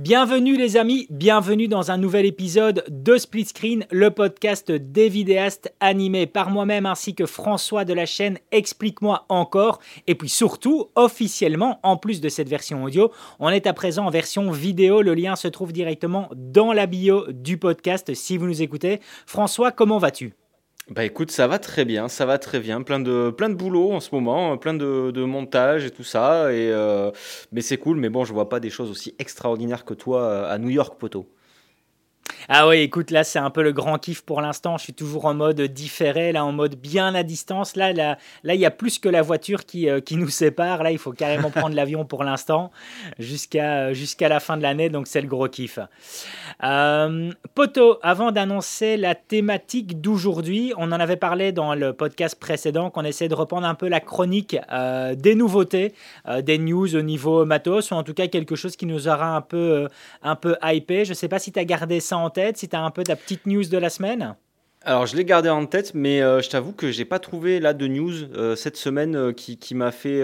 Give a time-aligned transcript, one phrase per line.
[0.00, 5.74] Bienvenue les amis, bienvenue dans un nouvel épisode de Split Screen, le podcast des vidéastes
[5.78, 9.78] animés par moi-même ainsi que François de la chaîne Explique-moi encore.
[10.06, 14.10] Et puis surtout, officiellement, en plus de cette version audio, on est à présent en
[14.10, 15.02] version vidéo.
[15.02, 19.00] Le lien se trouve directement dans la bio du podcast si vous nous écoutez.
[19.26, 20.32] François, comment vas-tu?
[20.90, 23.92] Bah écoute, ça va très bien, ça va très bien, plein de, plein de boulot
[23.92, 27.12] en ce moment, plein de, de montage et tout ça, et, euh,
[27.52, 30.58] mais c'est cool, mais bon, je vois pas des choses aussi extraordinaires que toi à
[30.58, 31.28] New York, poteau.
[32.48, 34.78] Ah oui, écoute, là, c'est un peu le grand kiff pour l'instant.
[34.78, 37.76] Je suis toujours en mode différé, là, en mode bien à distance.
[37.76, 40.82] Là, là, là, il y a plus que la voiture qui, euh, qui nous sépare.
[40.82, 42.70] Là, il faut carrément prendre l'avion pour l'instant
[43.18, 44.88] jusqu'à euh, la fin de l'année.
[44.88, 45.78] Donc, c'est le gros kiff.
[46.62, 52.90] Euh, Poto, avant d'annoncer la thématique d'aujourd'hui, on en avait parlé dans le podcast précédent
[52.90, 54.56] qu'on essaie de reprendre un peu la chronique
[55.16, 55.94] des nouveautés,
[56.42, 59.40] des news au niveau matos, ou en tout cas quelque chose qui nous aura un
[59.40, 59.88] peu,
[60.22, 61.04] un peu hypé.
[61.04, 62.90] Je ne sais pas si tu as gardé ça en tête, si tu as un
[62.90, 64.36] peu ta petite news de la semaine?
[64.82, 67.74] Alors je l'ai gardé en tête, mais euh, je t'avoue que j'ai pas trouvé là
[67.74, 70.22] de news euh, cette semaine euh, qui, qui m'a fait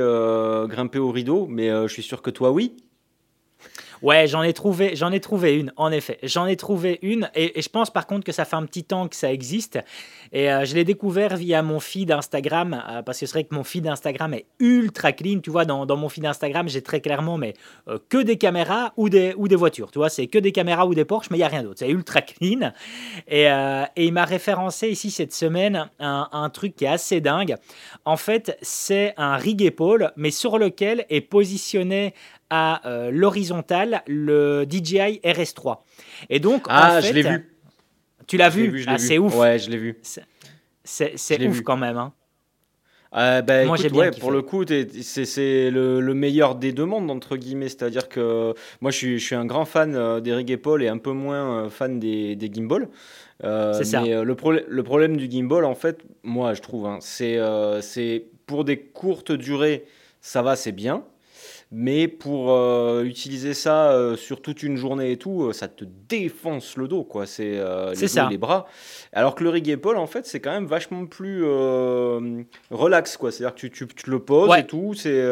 [0.68, 2.76] grimper au rideau, mais je suis sûr que toi oui.
[4.02, 6.18] Ouais, j'en ai trouvé, j'en ai trouvé une, en effet.
[6.22, 9.08] J'en ai trouvé une, et, je pense par contre que ça fait un petit temps
[9.08, 9.78] que ça existe.
[10.32, 13.54] Et euh, je l'ai découvert via mon feed Instagram, euh, parce que c'est vrai que
[13.54, 15.40] mon feed Instagram est ultra clean.
[15.40, 17.54] Tu vois, dans, dans mon feed Instagram, j'ai très clairement mais
[17.88, 19.90] euh, que des caméras ou des, ou des voitures.
[19.90, 21.78] Tu vois, c'est que des caméras ou des Porsche, mais il y a rien d'autre.
[21.78, 22.72] C'est ultra clean.
[23.28, 27.56] Et, et il m'a référencé ici cette semaine un, un, truc qui est assez dingue.
[28.04, 32.14] En fait, c'est un rig épaule, mais sur lequel est positionné
[32.50, 35.78] à euh, l'horizontale le DJI RS3.
[36.30, 37.52] Et donc, ah, je l'ai vu.
[38.26, 39.36] Tu l'as vu, ah, C'est ouf.
[39.36, 39.98] Ouais, je l'ai vu.
[40.84, 41.96] C'est ouf quand même.
[41.96, 42.12] Hein.
[43.14, 47.10] Euh, bah, moi, écoute, ouais, pour le coup, c'est le, le, meilleur des deux mondes,
[47.10, 47.68] entre guillemets.
[47.68, 50.98] C'est-à-dire que moi, je suis, je suis, un grand fan euh, des rig et un
[50.98, 52.88] peu moins fan des, des gimbals.
[53.42, 54.02] c'est ça.
[54.02, 54.36] Mais le,
[54.68, 59.86] le, problème du gimbal, en fait, moi, je trouve, hein, c'est pour des courtes durées,
[60.20, 61.04] ça va, c'est bien.
[61.72, 65.84] Mais pour euh, utiliser ça euh, sur toute une journée et tout, euh, ça te
[66.08, 67.26] défonce le dos, quoi.
[67.26, 67.60] C'est
[68.00, 68.28] les, ça.
[68.30, 68.66] les bras.
[69.12, 71.44] Alors que le rig épaule, en fait, c'est quand même vachement plus
[72.70, 73.32] relax, quoi.
[73.32, 74.94] C'est-à-dire que tu, tu, tu, le poses et tout.
[74.94, 75.24] C'est,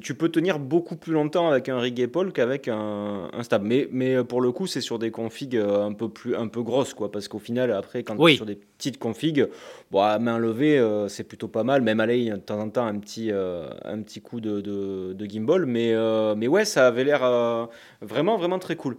[0.00, 3.64] tu peux tenir beaucoup plus longtemps avec un rig épaule qu'avec un, un stab.
[3.64, 6.94] Mais, mais pour le coup, c'est sur des configs un peu plus, un peu grosses,
[6.94, 7.10] quoi.
[7.10, 9.48] Parce qu'au final, après, quand tu es sur des petites configs,
[9.90, 11.82] bon, à main levée, c'est plutôt pas mal.
[11.82, 15.47] Même aller de temps en temps un petit, un petit coup de, de, de gimbal
[15.56, 17.66] mais, euh, mais ouais, ça avait l'air euh,
[18.00, 18.96] vraiment, vraiment très cool.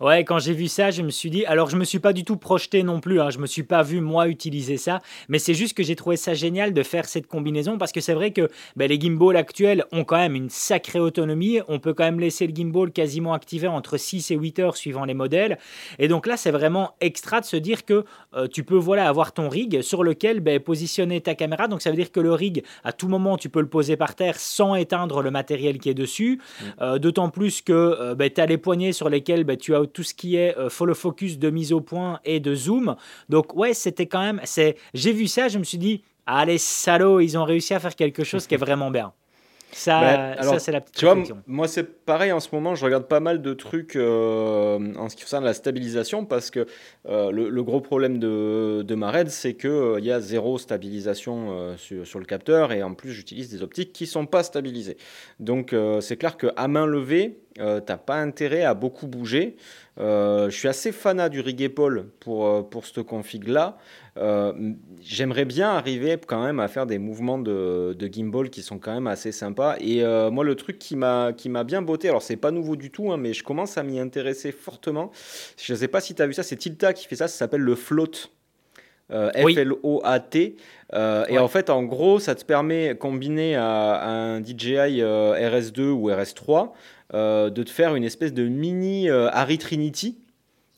[0.00, 1.46] Ouais, quand j'ai vu ça, je me suis dit.
[1.46, 3.20] Alors, je me suis pas du tout projeté non plus.
[3.20, 6.16] Hein, je me suis pas vu moi utiliser ça, mais c'est juste que j'ai trouvé
[6.16, 9.84] ça génial de faire cette combinaison parce que c'est vrai que ben, les gimbals actuels
[9.92, 11.60] ont quand même une sacrée autonomie.
[11.68, 15.06] On peut quand même laisser le gimbal quasiment activé entre 6 et 8 heures suivant
[15.06, 15.58] les modèles.
[15.98, 19.32] Et donc là, c'est vraiment extra de se dire que euh, tu peux voilà avoir
[19.32, 21.68] ton rig sur lequel ben, positionner ta caméra.
[21.68, 24.14] Donc ça veut dire que le rig, à tout moment, tu peux le poser par
[24.14, 26.38] terre sans éteindre le matériel qui est dessus.
[26.38, 26.64] Mmh.
[26.82, 30.02] Euh, d'autant plus que euh, ben, tu as les poignées sur lesquelles tu as tout
[30.02, 32.96] ce qui est euh, follow focus de mise au point et de zoom.
[33.28, 37.20] Donc ouais, c'était quand même, c'est, j'ai vu ça, je me suis dit, allez salauds,
[37.20, 39.12] ils ont réussi à faire quelque chose qui est vraiment bien.
[39.72, 42.84] Ça, bah, ça c'est la petite tu vois, moi c'est pareil en ce moment, je
[42.84, 46.66] regarde pas mal de trucs euh, en ce qui concerne la stabilisation parce que
[47.08, 51.76] euh, le, gros problème de, de ma RED c'est qu'il il y a zéro stabilisation
[51.76, 54.96] sur, sur, le capteur et en plus j'utilise des optiques qui sont pas stabilisées.
[55.40, 59.56] Donc c'est clair qu'à main levée, t'as pas intérêt à beaucoup bouger.
[59.98, 63.78] Euh, je suis assez fanat du rig épaule pour, euh, pour cette config-là.
[64.18, 64.52] Euh,
[65.00, 68.92] j'aimerais bien arriver quand même à faire des mouvements de, de, gimbal qui sont quand
[68.92, 69.76] même assez sympas.
[69.80, 71.32] Et moi, le truc qui m'a
[71.64, 74.52] bien botté, alors c'est pas nouveau du tout, hein, mais je commence à m'y intéresser
[74.52, 75.10] fortement.
[75.56, 77.36] Je ne sais pas si tu as vu ça, c'est Tilta qui fait ça, ça
[77.36, 78.30] s'appelle le float.
[79.08, 80.56] F-L-O-A-T.
[81.28, 86.50] Et en fait, en gros, ça te permet, combiné à, un DJI RS2 ou RS3,
[86.60, 86.66] euh,
[87.12, 90.18] de te faire une espèce de mini euh, Harry Trinity.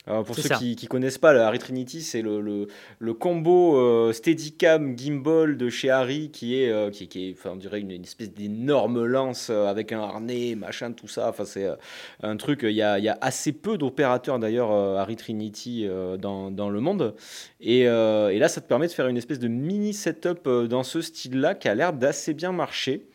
[0.07, 2.67] pour ceux qui ne connaissent pas, le Harry Trinity, c'est le,
[2.99, 7.57] le, combo euh, Steadicam Gimbal de chez Harry qui est, qui, qui, est enfin, on
[7.57, 11.29] dirait une, espèce d'énorme lance avec un harnais, machin, tout ça.
[11.29, 11.69] Enfin, c'est
[12.23, 15.87] un truc, il y a, y a, assez peu d'opérateurs d'ailleurs Harry Trinity
[16.19, 17.15] dans, dans, le monde.
[17.61, 21.01] Et, et, là, ça te permet de faire une espèce de mini setup dans ce
[21.01, 23.07] style-là qui a l'air d'assez bien marcher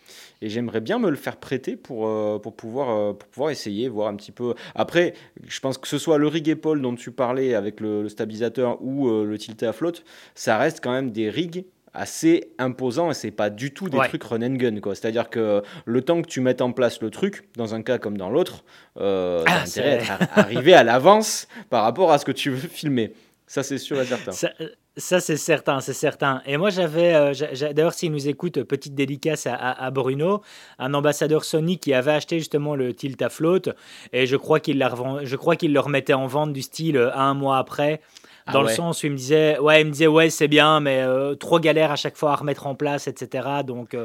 [0.43, 3.87] et j'aimerais bien me le faire prêter pour, euh, pour, pouvoir, euh, pour pouvoir essayer,
[3.87, 4.53] voir un petit peu.
[4.75, 5.13] Après,
[5.47, 9.07] je pense que ce soit le rig épaule dont tu parlais avec le, stabilisateur ou
[9.07, 10.03] euh, le tilté à flotte,
[10.35, 14.23] ça reste quand même des rigs assez imposants et c'est pas du tout des trucs
[14.23, 14.79] run and gun.
[14.81, 14.95] Quoi.
[14.95, 18.17] C'est-à-dire que le temps que tu mettes en place le truc, dans un cas comme
[18.17, 18.65] dans l'autre,
[18.99, 23.13] ah, intérêt à arriver à l'avance par rapport à ce que tu veux filmer.
[23.53, 24.31] Ça, c'est sûr et certain.
[24.97, 26.41] Ça, c'est certain, c'est certain.
[26.47, 27.33] Et moi, j'avais, euh,
[27.71, 30.41] d'ailleurs, s'il nous écoute, petite dédicace à, Bruno,
[30.79, 33.69] un ambassadeur Sony qui avait acheté justement le Tilt à flotte,
[34.11, 34.83] et je crois qu'il
[35.23, 38.01] je crois qu'il le remettait en vente du style euh, un mois après.
[38.47, 40.81] Ah dans le sens où il me disait ouais il me disait ouais c'est bien
[40.81, 43.95] mais euh, trop galère à chaque fois à remettre en place etc donc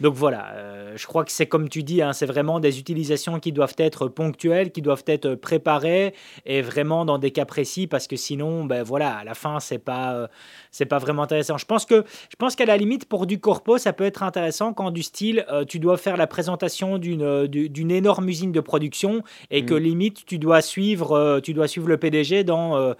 [0.00, 3.38] donc voilà, euh, je crois que c'est comme tu dis, hein, c'est vraiment des utilisations
[3.38, 6.14] qui doivent être ponctuelles, qui doivent être préparées
[6.46, 9.78] et vraiment dans des cas précis parce que sinon, ben voilà, à la fin, c'est
[9.78, 10.26] pas, euh,
[10.70, 11.58] c'est pas vraiment intéressant.
[11.58, 14.72] Je pense que, je pense qu'à la limite pour du corpo, ça peut être intéressant
[14.72, 19.22] quand du style, euh, tu dois faire la présentation d'une, d'une énorme usine de production
[19.50, 19.78] et que mm.
[19.78, 22.94] limite tu dois suivre, tu dois suivre le PDG dans,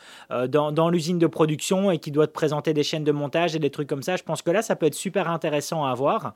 [0.48, 3.58] dans, dans l'usine de production et qui doit te présenter des chaînes de montage et
[3.58, 4.16] des trucs comme ça.
[4.16, 6.34] Je pense que là, ça peut être super intéressant à voir.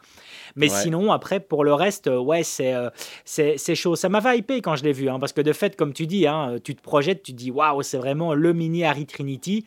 [0.55, 2.91] Mais sinon, après, pour le reste, euh, ouais, euh,
[3.25, 3.97] c'est c'est chaud.
[3.97, 6.27] Ça m'a hypé quand je l'ai vu, hein, parce que de fait, comme tu dis,
[6.27, 9.65] hein, tu te projettes, tu te dis, waouh, c'est vraiment le mini Harry Trinity.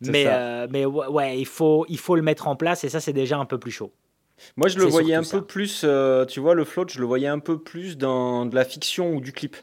[0.00, 3.12] Mais, euh, mais ouais, il faut, il faut le mettre en place, et ça, c'est
[3.12, 3.92] déjà un peu plus chaud.
[4.56, 5.86] Moi, je le voyais un peu plus,
[6.28, 9.20] tu vois, le float, je le voyais un peu plus dans de la fiction ou
[9.20, 9.56] du clip.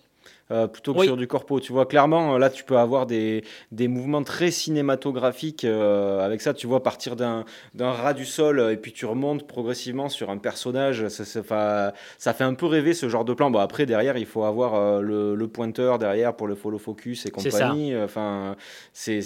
[0.52, 1.60] Euh, plutôt que sur du corpo.
[1.60, 5.64] Tu vois, clairement, là, tu peux avoir des, des mouvements très cinématographiques.
[5.64, 7.46] Euh, avec ça, tu vois, partir d'un
[7.78, 11.08] ras du sol et puis tu remontes progressivement sur un personnage.
[11.10, 13.52] Ça, ça, ça, fait un peu rêver ce genre de plan.
[13.52, 17.28] Bon, après, derrière, il faut avoir euh, le, le, pointeur derrière pour le follow focus
[17.28, 17.96] et compagnie.
[17.96, 18.56] Enfin,
[18.92, 19.20] c'est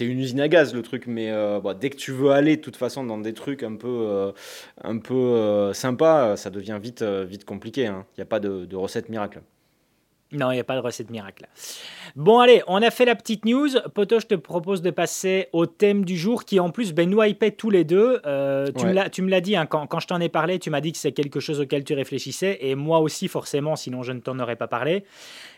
[0.00, 1.06] une usine à gaz le truc.
[1.06, 1.30] Mais
[1.60, 4.32] bon, dès que tu veux aller, de toute façon, dans des trucs un peu,
[4.82, 7.86] un peu sympas, ça devient vite, vite compliqué.
[7.86, 8.06] Hein.
[8.16, 9.42] Il n'y a pas de, de recette miracle.
[10.32, 11.46] Non, il n'y a pas de recette miracle.
[12.16, 13.68] Bon, allez, on a fait la petite news.
[13.94, 17.22] Poto, je te propose de passer au thème du jour qui, en plus, ben, nous
[17.22, 18.20] hypait tous les deux.
[18.26, 18.68] Euh,
[19.10, 20.98] tu me l'as dit, hein, quand, quand, je t'en ai parlé, tu m'as dit que
[20.98, 22.58] c'est quelque chose auquel tu réfléchissais.
[22.60, 25.04] Et moi aussi, forcément, sinon je ne t'en aurais pas parlé.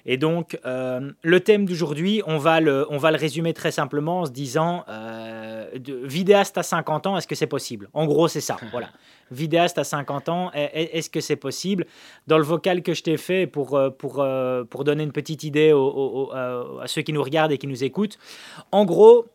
[0.07, 4.21] Et donc, euh, le thème d'aujourd'hui, on, va le, on va le résumer très simplement
[4.21, 7.89] en se disant euh, de, vidéaste à 50 ans, est-ce que c'est possible?
[7.95, 8.57] En gros, c'est ça.
[8.71, 8.89] voilà.
[9.35, 11.87] Vidéaste à 50 ans, est-ce que c'est possible?
[12.27, 15.43] Dans le vocal que je t'ai fait pour, euh, pour, euh, pour donner une petite
[15.45, 18.19] idée à ceux qui nous regardent et qui nous écoutent,
[18.73, 19.27] en gros,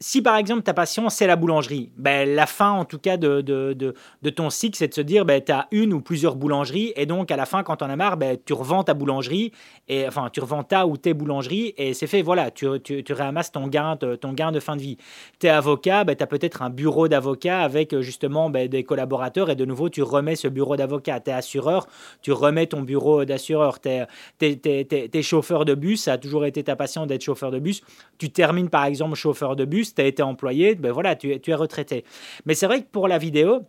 [0.00, 3.40] si par exemple ta passion c'est la boulangerie, ben, la fin en tout cas de,
[3.40, 6.92] de, de, ton cycle c'est de se dire ben, tu as une ou plusieurs boulangeries
[6.96, 9.52] et donc à la fin quand on as marre ben, tu revends ta boulangerie
[9.88, 13.12] et enfin tu revends ta ou tes boulangeries et c'est fait voilà tu, tu, tu,
[13.12, 14.96] ramasses ton gain, ton gain de fin de vie.
[15.38, 18.84] Tu es avocat, ben, tu as peut-être un bureau d'avocat avec euh, justement ben, des
[18.84, 21.20] collaborateurs et de nouveau tu remets ce bureau d'avocat.
[21.20, 21.86] Tu es assureur,
[22.22, 23.80] tu remets ton bureau d'assureur.
[23.80, 23.90] Tu
[24.40, 27.82] es, chauffeur de bus, ça a toujours été ta passion d'être chauffeur de bus.
[28.18, 31.50] Tu termines par exemple chauffeur de bus tu as été employé, ben voilà, tu, tu
[31.50, 32.04] es retraité.
[32.44, 33.62] Mais c'est vrai que pour la vidéo,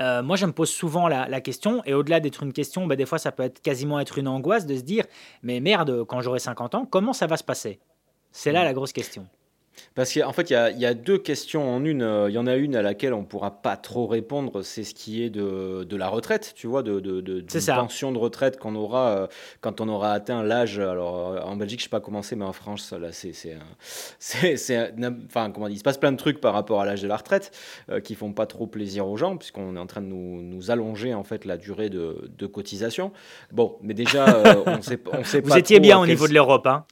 [0.00, 3.06] euh, moi, je me pose souvent la, question, et au-delà d'être une question, ben, des
[3.06, 5.04] fois, ça peut être quasiment être une angoisse de se dire,
[5.42, 7.80] mais merde, quand j'aurai 50 ans, comment ça va se passer?
[8.32, 8.64] C'est là mm.
[8.64, 9.26] la grosse question.
[9.94, 12.26] Parce qu'en fait, il y, a, deux questions en une.
[12.28, 14.94] Il y en a une à laquelle on ne pourra pas trop répondre, c'est ce
[14.94, 17.42] qui est de, de, la retraite, tu vois, de, de, de
[17.74, 19.26] pension de retraite qu'on aura euh,
[19.60, 20.78] quand on aura atteint l'âge.
[20.78, 23.32] Alors, euh, en Belgique, je ne sais pas comment c'est, mais en France, là, c'est.
[25.26, 27.16] enfin, comment dire, il se passe plein de trucs par rapport à l'âge de la
[27.16, 27.52] retraite
[27.90, 30.70] euh, qui font pas trop plaisir aux gens, puisqu'on est en train de nous, nous,
[30.70, 33.12] allonger, en fait, la durée de, cotisation.
[33.52, 36.84] Bon, mais déjà, on ne sait, sait Vous étiez bien au niveau de l'Europe, hein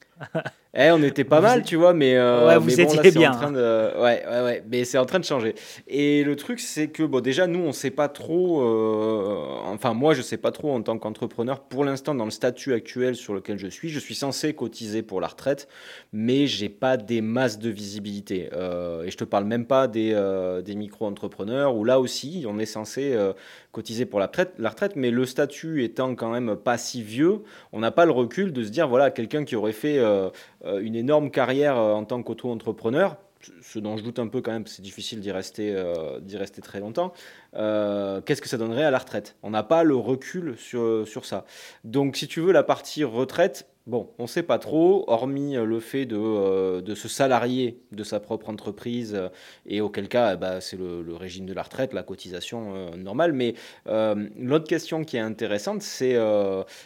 [0.73, 3.31] eh, on était pas mal, tu vois, mais, euh, ouais, vous étiez bien.
[3.31, 5.55] En train de, ouais, ouais, ouais, mais c'est en train de changer.
[5.87, 8.61] Et le truc, c'est que bon, déjà, nous, on sait pas trop.
[8.61, 11.61] Euh, enfin, moi, je sais pas trop en tant qu'entrepreneur.
[11.61, 15.21] Pour l'instant, dans le statut actuel sur lequel je suis, je suis censé cotiser pour
[15.21, 15.67] la retraite,
[16.13, 18.49] mais j'ai pas des masses de visibilité.
[18.53, 20.13] Euh, et je te parle même pas des,
[20.63, 23.17] des micro-entrepreneurs où là aussi, on est censé
[23.71, 27.91] cotiser pour la retraite, mais le statut étant quand même pas si vieux, on n'a
[27.91, 30.29] pas le recul de se dire voilà quelqu'un qui aurait fait euh,
[30.65, 33.17] euh, une énorme carrière euh, en tant qu'auto-entrepreneur,
[33.61, 35.73] ce dont je doute un peu quand même, c'est difficile d'y rester,
[36.33, 37.13] rester très longtemps.
[37.53, 39.37] Qu'est-ce que ça donnerait à la retraite?
[39.43, 41.45] On n'a pas le recul sur, sur ça.
[41.85, 45.65] Donc, si tu veux, la partie retraite, Bon, on ne sait pas trop, hormis euh,
[45.65, 49.29] le fait de, euh, de, se salarier de sa propre entreprise, euh,
[49.65, 53.33] et auquel cas, bah, c'est le, régime de la retraite, la cotisation normale.
[53.33, 53.55] Mais
[54.37, 56.15] l'autre question qui est intéressante, c'est,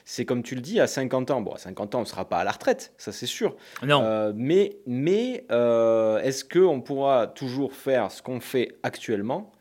[0.06, 2.30] c'est comme tu le dis, à 50 ans, bon, à 50 ans, on ne sera
[2.30, 3.56] pas à la retraite, ça c'est sûr.
[3.86, 4.34] Non.
[4.36, 9.52] mais mais est-ce qu'on pourra toujours faire ce qu'on fait actuellement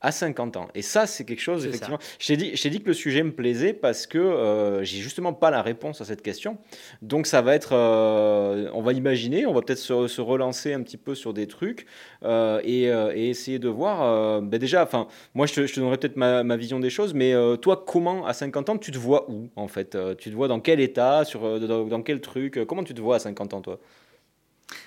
[0.00, 0.68] à 50 ans.
[0.74, 1.98] Et ça, c'est quelque chose, effectivement.
[2.18, 5.50] Je t'ai dit, dit, que le sujet me plaisait parce que euh, j'ai justement pas
[5.50, 6.58] la réponse à cette question.
[7.02, 7.74] Donc, ça va être.
[7.74, 11.86] Euh, on va imaginer, on va peut-être se, relancer un petit peu sur des trucs
[12.24, 12.90] euh, et,
[13.30, 14.40] essayer de voir.
[14.42, 17.84] Ben déjà, enfin, moi, je te, donnerai peut-être ma, ma, vision des choses, mais toi,
[17.86, 19.96] comment, à 50 ans, tu te vois où, en fait?
[20.18, 22.64] Tu te vois dans quel état sur, dans, dans quel truc?
[22.66, 23.80] Comment tu te vois à 50 ans, toi?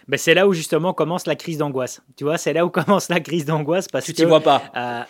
[0.08, 2.02] Ben c'est là où justement commence la crise d'angoisse.
[2.16, 4.18] Tu vois, c'est là où commence la crise d'angoisse parce tu que.
[4.18, 4.62] Tu vois pas.
[4.76, 5.04] Euh,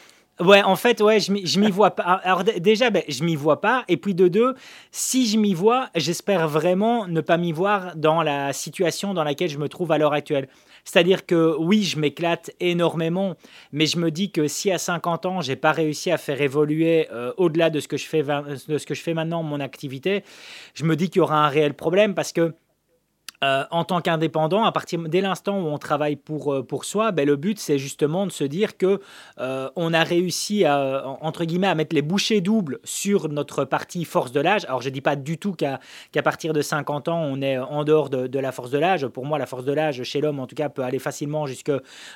[0.43, 2.03] ouais, en fait, ouais, je m'y vois pas.
[2.03, 3.83] Alors déjà, ben, je m'y vois pas.
[3.87, 4.55] Et puis de deux,
[4.91, 9.49] si je m'y vois, j'espère vraiment ne pas m'y voir dans la situation dans laquelle
[9.49, 10.47] je me trouve à l'heure actuelle.
[10.85, 13.35] C'est-à-dire que oui, je m'éclate énormément,
[13.71, 17.07] mais je me dis que si à 50 ans, j'ai pas réussi à faire évoluer
[17.11, 20.23] euh, au-delà de ce que je fais de ce que je fais maintenant mon activité,
[20.73, 22.53] je me dis qu'il y aura un réel problème parce que
[23.43, 27.11] euh, en tant qu'indépendant, à partir dès l'instant où on travaille pour, euh, pour soi,
[27.11, 29.01] ben, le but c'est justement de se dire que
[29.39, 34.05] euh, on a réussi à, entre guillemets à mettre les bouchées doubles sur notre partie
[34.05, 34.63] force de l'âge.
[34.65, 35.79] Alors je dis pas du tout qu'à
[36.23, 39.07] partir de 50 ans on est en dehors de, la force de l'âge.
[39.07, 41.71] Pour moi la force de l'âge chez l'homme en tout cas peut aller facilement jusque,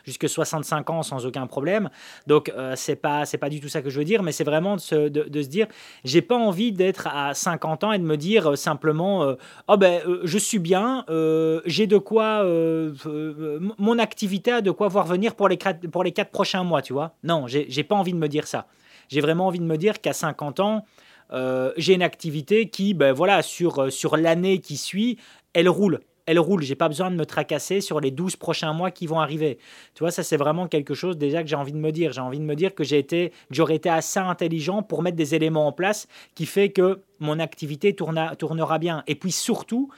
[0.05, 1.89] jusque 65 ans sans aucun problème.
[2.25, 4.75] Donc c'est pas c'est pas du tout ça que je veux dire, mais c'est vraiment
[4.75, 5.67] de se, de, se dire
[6.05, 9.35] j'ai pas envie d'être à 50 ans et de me dire simplement
[9.67, 11.03] oh ben je suis bien
[11.65, 16.03] j'ai de quoi, euh, euh, mon activité a de quoi voir venir pour les, pour
[16.03, 17.15] quatre prochains mois, tu vois.
[17.23, 18.67] Non, j'ai pas envie de me dire ça.
[19.09, 20.85] J'ai vraiment envie de me dire qu'à 50 ans,
[21.77, 25.17] j'ai une activité qui, ben voilà, sur, sur l'année qui suit,
[25.53, 26.61] elle roule elle roule.
[26.61, 29.57] J'ai pas besoin de me tracasser sur les 12 prochains mois qui vont arriver.
[29.95, 32.11] Tu vois, ça c'est vraiment quelque chose déjà que j'ai envie de me dire.
[32.11, 35.33] J'ai envie de me dire que j'ai été, j'aurais été assez intelligent pour mettre des
[35.33, 39.03] éléments en place qui fait que mon activité tournera bien.
[39.07, 39.89] Et puis surtout,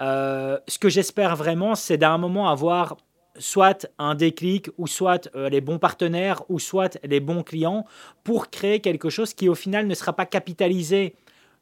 [0.00, 2.96] euh, ce que j'espère vraiment, c'est d'un moment avoir
[3.38, 7.84] soit un déclic, ou soit euh, les bons partenaires, ou soit les bons clients,
[8.24, 11.14] pour créer quelque chose qui au final ne sera pas capitalisé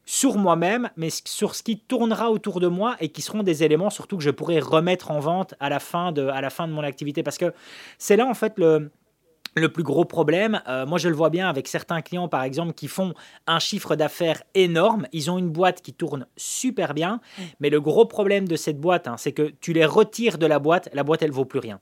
[0.05, 3.89] sur moi-même, mais sur ce qui tournera autour de moi et qui seront des éléments
[3.89, 6.73] surtout que je pourrai remettre en vente à la fin de, à la fin de
[6.73, 7.23] mon activité.
[7.23, 7.53] Parce que
[7.97, 8.91] c'est là en fait le,
[9.55, 12.73] le plus gros problème, euh, moi je le vois bien avec certains clients par exemple
[12.73, 13.13] qui font
[13.47, 17.21] un chiffre d'affaires énorme, ils ont une boîte qui tourne super bien,
[17.59, 20.59] mais le gros problème de cette boîte, hein, c'est que tu les retires de la
[20.59, 21.79] boîte, la boîte elle vaut plus rien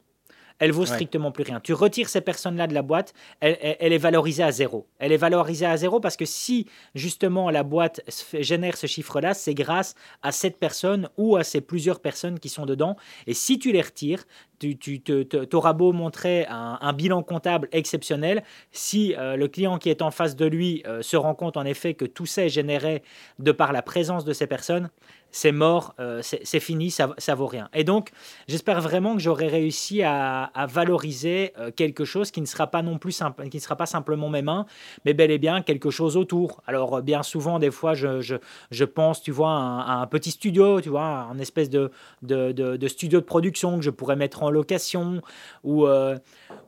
[0.60, 1.60] elle vaut strictement plus rien.
[1.60, 4.88] Tu retires ces personnes-là de la boîte, elle, est valorisée à zéro.
[5.00, 8.02] Elle est valorisée à zéro parce que si justement la boîte
[8.40, 12.66] génère ce chiffre-là, c'est grâce à cette personne ou à ces plusieurs personnes qui sont
[12.66, 12.96] dedans.
[13.28, 14.24] Et si tu les retires,
[14.60, 20.02] tu, tu auras beau montrer un, bilan comptable exceptionnel, si euh, le client qui est
[20.02, 23.04] en face de lui euh, se rend compte en effet que tout ça est généré
[23.40, 24.90] de par la présence de ces personnes,
[25.34, 27.68] c'est mort, euh, c'est fini, ça, ça vaut rien.
[27.74, 28.12] Et donc,
[28.48, 33.00] j'espère vraiment que j'aurai réussi à, valoriser euh, quelque chose qui ne sera pas non
[33.00, 34.68] plus qui ne sera pas simplement mes mains,
[35.06, 36.62] mais bel et bien quelque chose autour.
[36.68, 40.80] Alors, euh, bien souvent, des fois, je, je, pense, tu vois, à un, petit studio,
[40.82, 41.90] tu vois, un espèce de,
[42.22, 45.22] de, de, studio de production que je pourrais mettre en location,
[45.64, 45.88] ou,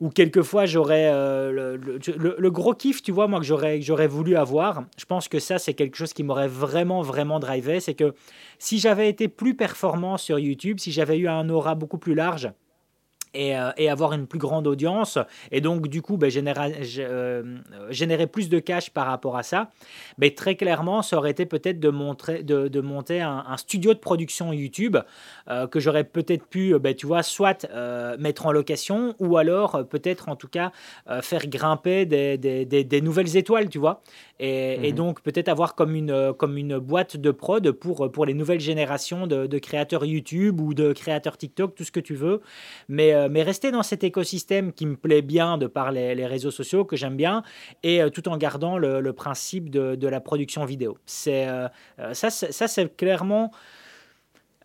[0.02, 4.86] ou quelquefois, j'aurais le, le, gros kiff, tu vois, moi, que j'aurais voulu avoir.
[4.98, 8.16] Je pense que ça, c'est quelque chose qui m'aurait vraiment, vraiment drivé, c'est que
[8.60, 12.52] si j'avais été plus performant sur YouTube, si j'avais eu un aura beaucoup plus large,
[13.36, 15.18] euh, et, avoir une plus grande audience.
[15.52, 17.58] Et donc du coup ben, générer, euh,
[17.90, 19.70] générer, plus de cash par rapport à ça,
[20.18, 24.52] mais très clairement ça aurait été peut-être de, montrer, de, monter un, studio de production
[24.54, 24.98] YouTube
[25.50, 27.68] euh, que j'aurais peut-être pu, ben, tu vois, soit
[28.18, 30.72] mettre en location ou alors peut-être en tout cas
[31.22, 34.02] faire grimper des, des, des, nouvelles étoiles, tu vois,
[34.40, 34.96] et, mhm.
[34.96, 39.28] donc peut-être avoir comme une, comme une boîte de prod pour, pour les nouvelles générations
[39.28, 42.42] de, de créateurs YouTube ou de créateurs TikTok, tout ce que tu veux,
[42.90, 46.52] mais euh, mais rester dans cet écosystème qui me plaît bien de par les, réseaux
[46.52, 47.44] sociaux, que j'aime bien,
[47.84, 50.98] et euh, tout en gardant le, principe de, la production vidéo.
[51.06, 51.68] C'est euh,
[52.14, 53.52] ça, ça c'est clairement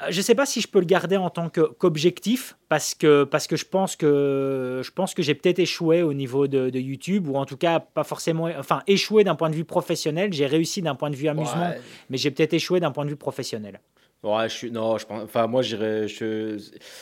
[0.08, 3.46] je ne sais pas si je peux le garder en tant qu'objectif parce que, parce
[3.46, 7.36] que je pense que, je pense que j'ai peut-être échoué au niveau de, YouTube ou
[7.36, 10.32] en tout cas pas forcément, enfin échoué d'un point de vue professionnel.
[10.32, 11.72] J'ai réussi d'un point de vue amusement,
[12.08, 13.80] mais j'ai peut-être échoué d'un point de vue professionnel.
[14.22, 16.58] Ouais, je suis, non, je pense, enfin, moi, j'irais, je,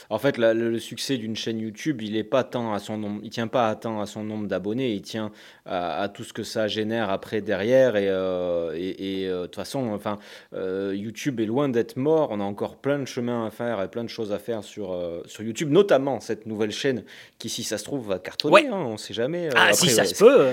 [0.08, 3.30] en fait, le, succès d'une chaîne YouTube, il est pas tant à son nombre, il
[3.30, 5.32] tient pas à tant à son nombre d'abonnés, il tient
[5.66, 9.90] à, tout ce que ça génère après derrière et, euh, et, euh, de toute façon,
[9.92, 10.18] enfin,
[10.54, 13.88] euh, YouTube est loin d'être mort, on a encore plein de chemins à faire et
[13.88, 14.96] plein de choses à faire sur,
[15.26, 17.02] sur YouTube, notamment cette nouvelle chaîne
[17.40, 19.48] qui, si ça se trouve, va cartonner, hein, on sait jamais.
[19.56, 20.50] ah, si ça se peut.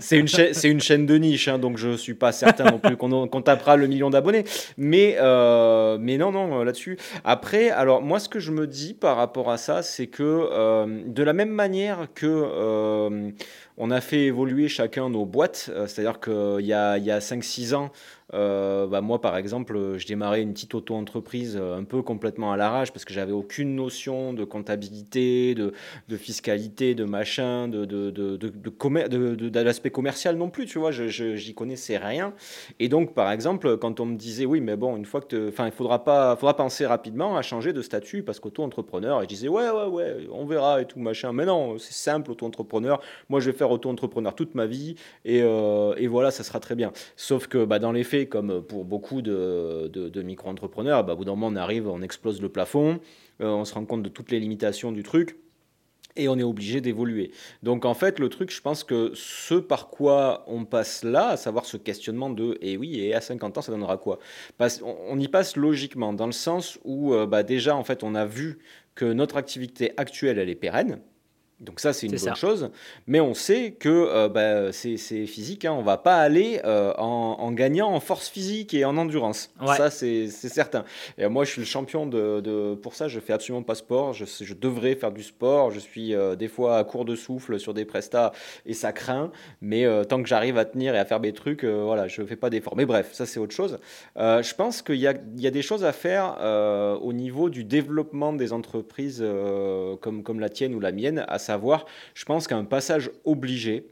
[0.00, 2.80] c'est une chaîne, c'est une chaîne de niche, hein, donc je suis pas certain non
[2.80, 4.42] plus qu'on, qu'on tapera le million d'abonnés,
[4.76, 5.16] mais
[6.00, 6.98] mais non, non, euh, là-dessus.
[7.24, 11.02] Après, alors moi, ce que je me dis par rapport à ça, c'est que euh,
[11.06, 13.30] de la même manière que euh,
[13.76, 15.70] on a fait évoluer chacun nos boîtes.
[15.86, 17.90] C'est-à-dire qu'il y a, y a 5-6 ans,
[18.34, 22.56] euh, bah moi, par exemple, je démarrais une petite auto-entreprise euh, un peu complètement à
[22.56, 25.72] l'arrache parce que j'avais aucune notion de comptabilité, de,
[26.16, 32.32] fiscalité, de machin, de, de, l'aspect commercial non plus, tu vois, je, j'y connaissais rien.
[32.78, 35.66] Et donc, par exemple, quand on me disait, oui, mais bon, une fois que, enfin,
[35.66, 39.48] il faudra pas, faudra penser rapidement à changer de statut parce qu'auto-entrepreneur, et je disais,
[39.48, 41.32] ouais, ouais, ouais, on verra et tout, machin.
[41.32, 43.00] Mais non, c'est simple, auto-entrepreneur.
[43.28, 44.94] Moi, je vais faire auto-entrepreneur toute ma vie
[45.24, 46.92] et, euh, et voilà, ça sera très bien.
[47.16, 51.32] Sauf que, bah, dans les faits, comme pour beaucoup de, micro-entrepreneurs, bah, au bout d'un
[51.32, 53.00] moment, on arrive, on explose le plafond,
[53.40, 55.36] euh, on se rend compte de toutes les limitations du truc
[56.16, 57.30] et on est obligé d'évoluer.
[57.62, 61.36] Donc en fait, le truc, je pense que ce par quoi on passe là, à
[61.36, 64.18] savoir ce questionnement de et eh oui, et à 50 ans, ça donnera quoi?
[64.82, 68.26] On, y passe logiquement, dans le sens où euh, bah, déjà, en fait, on a
[68.26, 68.58] vu
[68.94, 71.00] que notre activité actuelle, elle est pérenne.
[71.60, 72.70] Donc ça, c'est une bonne chose.
[73.06, 75.66] Mais on sait que euh, bah, c'est physique.
[75.66, 75.74] Hein.
[75.78, 79.52] On va pas aller euh, en, gagnant en force physique et en endurance.
[79.76, 80.84] Ça, c'est certain.
[81.18, 84.14] Et moi, je suis le champion de, Pour ça, je fais absolument pas sport.
[84.14, 85.70] Je, je devrais faire du sport.
[85.70, 88.32] Je suis euh, des fois à court de souffle sur des prestats
[88.64, 89.30] et ça craint.
[89.60, 92.48] Mais tant que j'arrive à tenir et à faire mes trucs, voilà, je fais pas
[92.48, 92.76] d'efforts.
[92.76, 93.78] Mais bref, ça, c'est autre chose.
[94.16, 96.38] je pense qu'il y, y a, des choses à faire
[97.02, 99.24] au niveau du développement des entreprises
[100.00, 101.49] comme, comme la tienne ou la mienne, à savoir,
[102.14, 103.84] je pense qu'un passage obligé,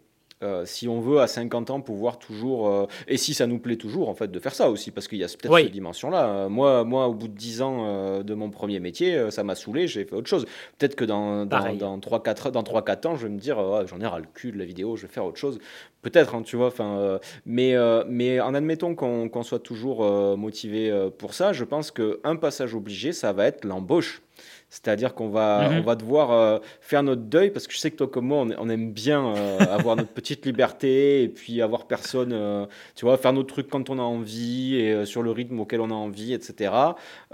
[0.45, 3.75] euh, si on veut à 50 ans pouvoir toujours euh, et si ça nous plaît
[3.75, 6.29] toujours en fait de faire ça aussi parce qu'il y a peut-être cette dimension là
[6.29, 9.88] euh, moi moi au bout de 10 ans de mon premier métier ça m'a saoulé
[9.88, 10.47] j'ai fait autre chose.
[10.79, 14.00] Peut-être que dans, dans, 3 4 dans 3 4 ans je vais me dire j'en
[14.00, 15.59] ai ras le cul de la vidéo je vais faire autre chose.
[16.03, 17.75] Peut-être hein, tu vois enfin mais
[18.07, 20.05] mais en admettant qu'on soit toujours
[20.37, 24.23] motivé pour ça je pense que un passage obligé ça va être l'embauche
[24.70, 25.78] c'est-à-dire qu'on va, mhm.
[25.78, 28.46] on va devoir euh, faire notre deuil parce que je sais que toi comme moi,
[28.58, 33.16] on, aime bien euh, avoir notre petite liberté et puis avoir personne, euh, tu vois,
[33.16, 36.34] faire notre truc quand on a envie et sur le rythme auquel on a envie,
[36.34, 36.72] etc.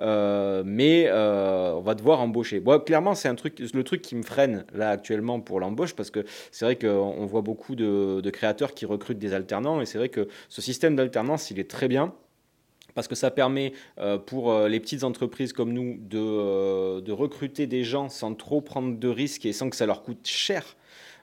[0.01, 2.61] mais on va devoir embaucher.
[2.61, 6.11] Bon, clairement, c'est un truc, le truc qui me freine là actuellement pour l'embauche parce
[6.11, 9.99] que c'est vrai qu'on voit beaucoup de, de créateurs qui recrutent des alternants et c'est
[9.99, 12.15] vrai que ce système d'alternance, il est très bien
[12.95, 17.13] parce que ça permet euh, pour euh, les petites entreprises comme nous de, euh, de,
[17.13, 20.77] recruter des gens sans trop prendre de risques et sans que ça leur coûte cher.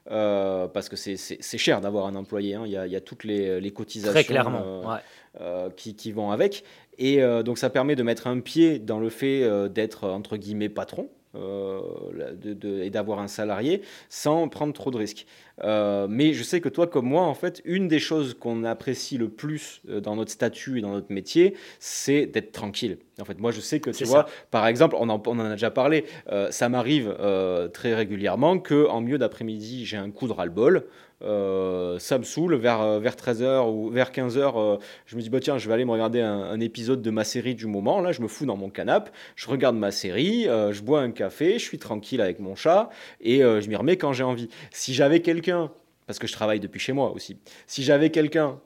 [0.06, 2.64] parce que c'est cher d'avoir un employé, hein.
[2.66, 4.84] il, y a, il, y a, toutes les, les cotisations Très clairement,
[5.76, 6.64] qui, qui, vont avec.
[6.98, 11.10] Et donc ça permet de mettre un pied dans le fait d'être entre guillemets patron,
[11.36, 11.80] euh,
[12.44, 15.26] de, et d'avoir un salarié sans prendre trop de risques.
[15.64, 19.18] Euh, mais je sais que toi, comme moi, en fait, une des choses qu'on apprécie
[19.18, 22.98] le plus euh, dans notre statut et dans notre métier, c'est d'être tranquille.
[23.22, 25.52] En fait, moi, je sais que tu vois, par exemple, on en, on en, a
[25.52, 26.06] déjà parlé,
[26.50, 27.16] ça m'arrive
[27.72, 30.86] très régulièrement que en milieu d'après-midi, j'ai un coup de ras-le-bol.
[31.24, 32.56] Euh, ça me saoule.
[32.56, 35.74] Vers, euh, vers 13h ou vers 15h, euh, je me dis, bah, tiens, je vais
[35.74, 38.02] aller me regarder un, épisode de ma série du moment.
[38.02, 41.54] Là, je me fous dans mon canapé, je regarde ma série, je bois un café,
[41.54, 44.48] je suis tranquille avec mon chat et je m'y remets quand j'ai envie.
[44.70, 45.72] Si j'avais quelqu'un,
[46.06, 48.60] parce que je travaille depuis chez moi aussi, si j'avais quelqu'un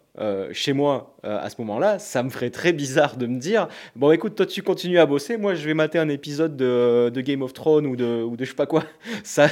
[0.52, 4.36] chez moi à ce moment-là, ça me ferait très bizarre de me dire bon écoute
[4.36, 7.54] toi tu continues à bosser, moi je vais mater un épisode de, de Game of
[7.54, 8.84] Thrones ou de, ou de je sais pas quoi.
[9.24, 9.48] Ça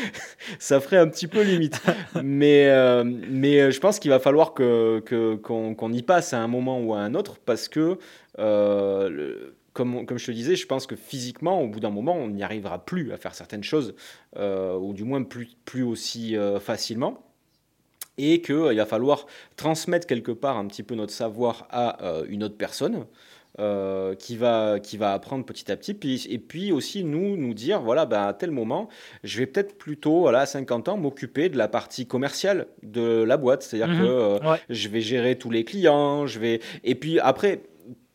[0.58, 1.80] ça ferait un petit peu limite.
[2.22, 5.00] mais, euh, mais euh, je pense qu'il va falloir que,
[5.42, 7.98] qu'on, y passe à un moment ou à un autre parce que,
[8.38, 12.28] euh, comme, comme je te disais, je pense que physiquement, au bout d'un moment, on
[12.28, 13.94] n'y arrivera plus à faire certaines choses,
[14.36, 17.26] ou du moins plus, plus aussi facilement
[18.18, 19.26] et qu'il va falloir
[19.56, 23.06] transmettre quelque part un petit peu notre savoir à une autre personne.
[23.62, 25.94] Euh, qui, va, qui va apprendre petit à petit.
[25.94, 28.88] Puis, et puis aussi, nous, nous dire, voilà, ben, à tel moment,
[29.22, 33.36] je vais peut-être plutôt, voilà, à 50 ans, m'occuper de la partie commerciale de la
[33.36, 33.62] boîte.
[33.62, 34.00] C'est-à-dire mhm.
[34.00, 36.60] que euh, je vais gérer tous les clients, je vais...
[36.82, 37.62] Et puis après,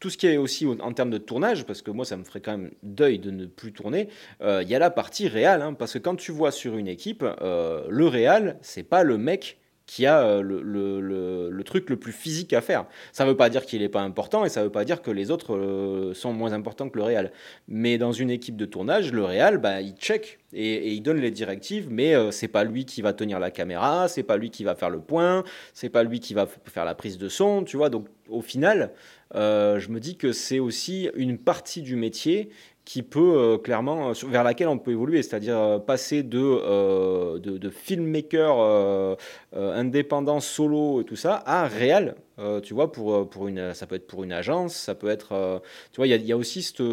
[0.02, 2.42] tout ce qui est aussi en termes de tournage, parce que moi ça me ferait
[2.42, 4.10] quand même deuil de ne plus tourner,
[4.42, 6.90] euh, il y a la partie réelle, hein, parce que quand tu vois sur une
[6.90, 12.12] équipe, le réel, c'est pas le mec qui a euh, le, le, truc le plus
[12.12, 12.86] physique à faire.
[13.12, 15.02] Ça ne veut pas dire qu'il n'est pas important et ça ne veut pas dire
[15.02, 17.32] que les autres euh, sont moins importants que le Real.
[17.68, 21.32] Mais dans une équipe de tournage, le Real, bah, il check et, il donne les
[21.32, 24.64] directives, mais euh, c'est pas lui qui va tenir la caméra, c'est pas lui qui
[24.64, 27.76] va faire le point, c'est pas lui qui va faire la prise de son, tu
[27.76, 27.90] vois.
[27.90, 28.92] Donc au final,
[29.34, 32.50] je me dis que c'est aussi une partie du métier
[32.88, 37.70] qui peut euh, clairement, euh, vers laquelle on peut évoluer, c'est-à-dire euh, passer de, de,
[37.70, 39.18] filmmaker
[39.54, 42.16] indépendant, solo et tout ça, à réel,
[42.64, 45.98] tu vois, pour, pour une, ça peut être pour une agence, ça peut être, tu
[45.98, 46.84] vois, il y a, y a, aussi cette,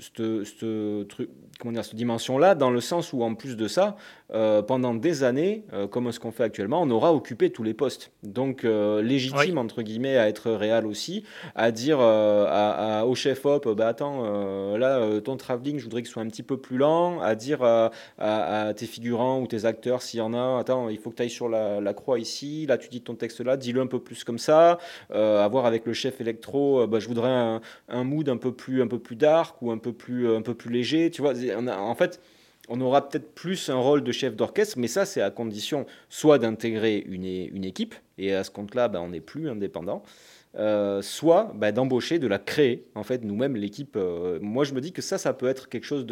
[0.00, 3.96] cette, cette, truc, comment dire, cette dimension-là, dans le sens où en plus de ça,
[4.34, 7.72] euh, pendant des années, euh, comme ce qu'on fait actuellement, on aura occupé tous les
[7.72, 8.12] postes.
[8.22, 13.68] Donc euh, légitime, entre guillemets, à être réel aussi, à dire à, au chef op,
[13.68, 17.34] bah attends, là, ton travelling, je voudrais qu'il soit un petit peu plus lent, à
[17.34, 21.16] dire à, tes figurants ou tes acteurs, s'il y en a, attends, il faut que
[21.16, 23.98] tu ailles sur la, croix ici, là tu dis ton texte là, dis-le un peu
[23.98, 28.36] plus comme ça, à voir avec le chef électro, bah, je voudrais un, mood un
[28.36, 31.22] peu plus, un peu plus dark ou un peu plus, un peu plus léger, tu
[31.22, 31.34] vois,
[31.68, 32.20] en fait
[32.68, 36.38] on aura peut-être plus un rôle de chef d'orchestre, mais ça, c'est à condition soit
[36.38, 40.02] d'intégrer une, une, équipe, et à ce compte-là, ben, on n'est plus indépendant,
[40.56, 43.96] euh, soit ben, d'embaucher, de la créer, en fait, nous-mêmes, l'équipe.
[43.96, 46.06] Euh, moi, je me dis que ça, ça peut être quelque chose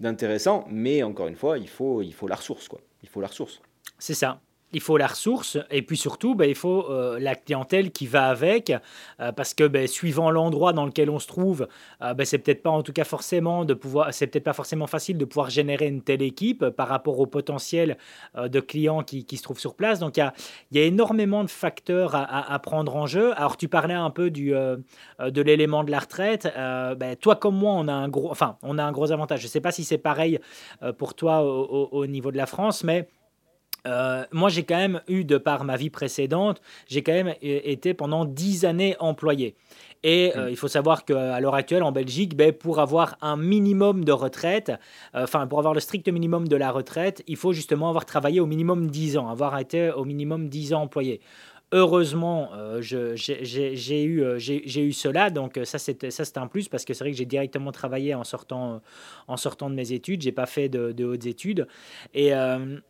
[0.00, 2.80] d'intéressant, mais encore une fois, il faut, il faut la ressource, quoi.
[3.02, 3.60] Il faut la ressource.
[3.98, 4.40] C'est ça
[4.72, 8.28] il faut la ressource et puis surtout, ben, il faut euh, la clientèle qui va
[8.28, 8.72] avec,
[9.20, 11.68] euh, parce que ben, suivant l'endroit dans lequel on se trouve,
[12.02, 14.86] euh, ben, c'est peut-être pas en tout cas forcément de pouvoir, c'est peut-être pas forcément
[14.86, 17.96] facile de pouvoir générer une telle équipe par rapport au potentiel
[18.36, 20.00] de clients qui, qui, se trouvent sur place.
[20.00, 20.34] Donc il y a,
[20.72, 23.32] y a, énormément de facteurs à, prendre en jeu.
[23.36, 26.48] Alors tu parlais un peu du, de l'élément de la retraite.
[27.20, 29.40] Toi comme moi, on a un gros, enfin on a un gros avantage.
[29.40, 30.38] Je sais pas si c'est pareil
[30.98, 33.08] pour toi au niveau de la France, mais
[33.86, 37.94] euh, moi, j'ai quand même eu, de par ma vie précédente, j'ai quand même été
[37.94, 39.54] pendant dix années employé.
[40.02, 44.04] Et euh, il faut savoir qu'à l'heure actuelle, en Belgique, ben, pour avoir un minimum
[44.04, 44.70] de retraite,
[45.14, 48.38] euh, enfin, pour avoir le strict minimum de la retraite, il faut justement avoir travaillé
[48.40, 51.20] au minimum 10 ans, avoir été au minimum 10 ans employé.
[51.78, 54.38] Heureusement, euh, j'ai eu, euh,
[54.92, 58.14] cela, donc euh, ça c'est un plus parce que c'est vrai que j'ai directement travaillé
[58.14, 58.80] en sortant,
[59.28, 61.68] de mes études, j'ai pas fait de, hautes études,
[62.14, 62.32] et,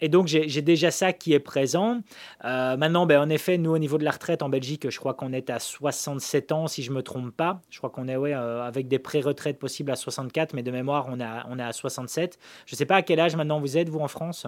[0.09, 2.01] donc j'ai déjà ça qui est présent.
[2.45, 5.33] maintenant, ben, en effet, nous au niveau de la retraite en Belgique, je crois qu'on
[5.33, 7.63] est à 67 ans si je me trompe pas.
[7.71, 11.45] Je crois qu'on est avec des pré-retraites possibles à 64, mais de mémoire on, a,
[11.51, 12.39] on est à 67.
[12.67, 14.47] Je sais pas à quel âge maintenant vous êtes vous en France?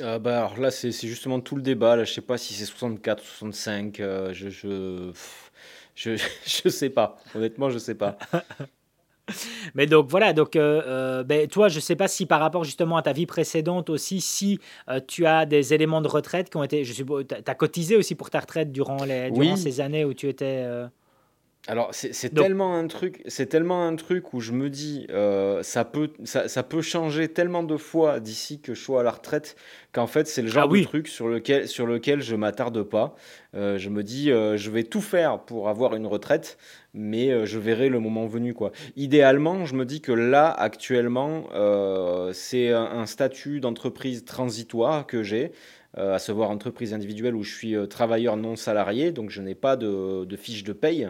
[0.00, 1.96] Ah bah alors là, c'est justement tout le débat.
[1.96, 4.00] Là, je sais pas si c'est 64, 65.
[4.00, 5.12] Euh, je, je,
[5.94, 7.18] je, je sais pas.
[7.34, 8.16] Honnêtement, je sais pas.
[9.74, 12.96] Mais donc voilà, donc euh, euh, ben, toi, je sais pas si par rapport justement
[12.96, 14.58] à ta vie précédente aussi, si
[15.06, 18.14] tu as des éléments de retraite qui ont été, je suppose, tu as cotisé aussi
[18.14, 20.66] pour ta retraite durant, les, durant ces années où tu étais.
[21.68, 25.84] Alors c'est tellement un truc, c'est tellement un truc où je me dis euh, ça
[25.84, 29.54] peut ça, ça, peut changer tellement de fois d'ici que je sois à la retraite
[29.92, 33.14] qu'en fait c'est le genre ah de truc sur lequel sur lequel je m'attarde pas.
[33.54, 36.58] Euh, je me dis euh, je vais tout faire pour avoir une retraite,
[36.94, 38.72] mais je verrai le moment venu quoi.
[38.96, 41.44] Idéalement, je me dis que là actuellement
[42.32, 45.52] c'est un, un, statut d'entreprise transitoire que j'ai.
[45.96, 50.24] à savoir entreprise individuelle où je suis travailleur non salarié, donc je n'ai pas de,
[50.24, 51.08] de fiche de paye.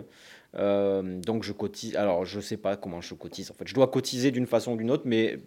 [0.59, 1.97] Euh, donc je cotise.
[1.97, 3.51] Alors je sais pas comment je cotise.
[3.51, 5.39] En fait, je dois cotiser d'une façon ou d'une autre, mais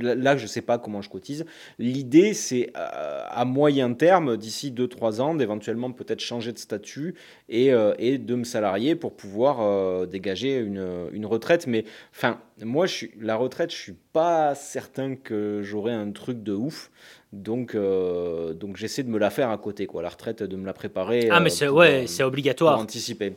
[0.00, 1.44] là je sais pas comment je cotise.
[1.78, 7.14] L'idée c'est euh, à moyen terme, d'ici 2-3 ans, d'éventuellement peut-être changer de statut
[7.48, 11.66] et, euh, et, de me salarier pour pouvoir dégager une, une, retraite.
[11.66, 16.42] Mais enfin, moi je suis la retraite, je suis pas certain que j'aurai un truc
[16.42, 16.90] de ouf.
[17.32, 20.02] Donc, donc j'essaie de me la faire à côté, quoi.
[20.02, 21.28] La retraite, de me la préparer.
[21.30, 22.74] Ah, mais c'est ouais, c'est obligatoire.
[22.74, 23.36] Pour anticiper.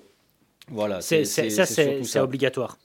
[0.70, 2.78] Voilà, c'est ça, c'est obligatoire.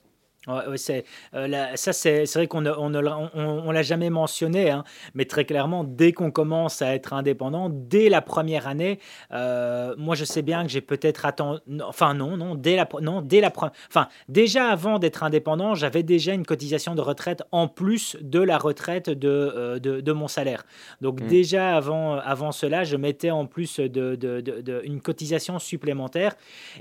[0.46, 2.94] Ouais, c'est, euh, ça, c'est, vrai qu'on ne on,
[3.34, 8.08] on, l'a jamais mentionné, hein, mais très clairement, dès qu'on commence à être indépendant, dès
[8.08, 9.00] la première année,
[9.32, 11.60] euh, moi je sais bien que j'ai peut-être attendu.
[11.86, 13.52] Enfin, non, non, dès la, non, dès la
[13.88, 18.56] Enfin, déjà avant d'être indépendant, j'avais déjà une cotisation de retraite en plus de la
[18.56, 20.64] retraite de, euh, de, de, mon salaire.
[21.02, 21.26] Donc, mmh.
[21.26, 26.34] déjà avant, avant cela, je mettais en plus de, de, une cotisation supplémentaire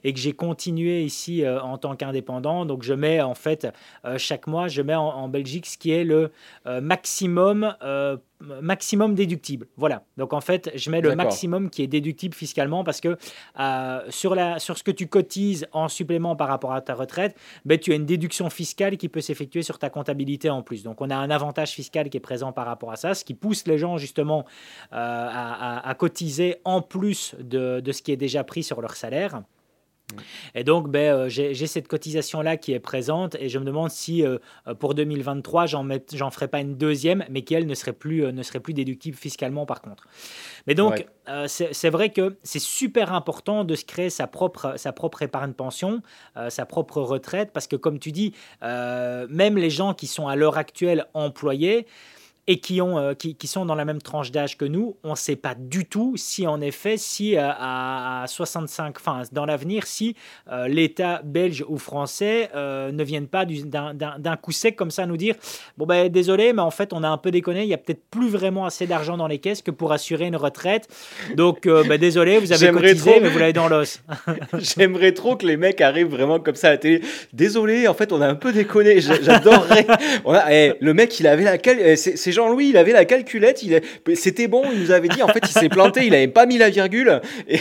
[0.06, 2.66] et que j'ai continué ici en tant qu'indépendant.
[2.66, 3.49] Donc, je mets en fait
[4.06, 6.32] euh, chaque mois, je mets en, Belgique ce qui est le
[6.66, 8.18] euh, maximum euh,
[8.62, 9.68] maximum déductible.
[9.76, 10.04] Voilà.
[10.16, 13.18] Donc en fait, je mets le maximum qui est déductible fiscalement parce que
[14.10, 17.36] sur, la, sur ce que tu cotises en supplément par rapport à ta retraite,
[17.66, 20.84] ben, tu as une déduction fiscale qui peut s'effectuer sur ta comptabilité en plus.
[20.84, 23.34] Donc on a un avantage fiscal qui est présent par rapport à ça, ce qui
[23.34, 24.46] pousse les gens justement
[24.92, 29.42] à, cotiser en plus de, de ce qui est déjà pris sur leur salaire.
[30.56, 34.26] Et donc, ben, euh, j'ai cette cotisation-là qui est présente et je me demande si
[34.26, 38.44] euh, euh, pour 2023, j'en ferai pas une deuxième, mais qu'elle ne, serait plus, ne
[38.44, 40.08] serait plus déductible fiscalement par contre.
[40.68, 41.06] Mais donc,
[41.48, 46.02] c'est vrai que c'est super important de se créer sa propre, sa propre épargne pension,
[46.50, 50.58] sa propre retraite, parce que comme tu dis, même les gens qui sont à l'heure
[50.58, 51.86] actuelle employés,
[52.50, 55.12] et qui, ont, euh, qui, qui, sont dans la même tranche d'âge que nous, on
[55.12, 59.86] ne sait pas du tout si en effet, si euh, à, 65, enfin dans l'avenir,
[59.86, 60.16] si
[60.52, 65.36] euh, l'État belge ou français ne viennent pas d'un coup sec comme ça nous dire
[65.78, 68.04] bon ben désolé, mais en fait on a un peu déconné, il y a peut-être
[68.10, 70.88] plus vraiment assez d'argent dans les caisses que pour assurer une retraite.
[71.36, 74.02] Donc ben, désolé, vous avez cotisé, mais vous l'avez dans l'os.
[74.58, 77.02] J'aimerais trop que les mecs arrivent vraiment comme ça à la télé.
[77.32, 79.02] Désolé, en fait on a un peu déconné.
[79.02, 79.86] J'adorerais.
[80.52, 83.62] Eh, le mec il avait la eh, c'est Jean-Louis, il avait la calculette,
[84.16, 86.58] c'était bon, il nous avait dit, en fait, il s'est planté, il n'avait pas mis
[86.58, 87.20] la virgule.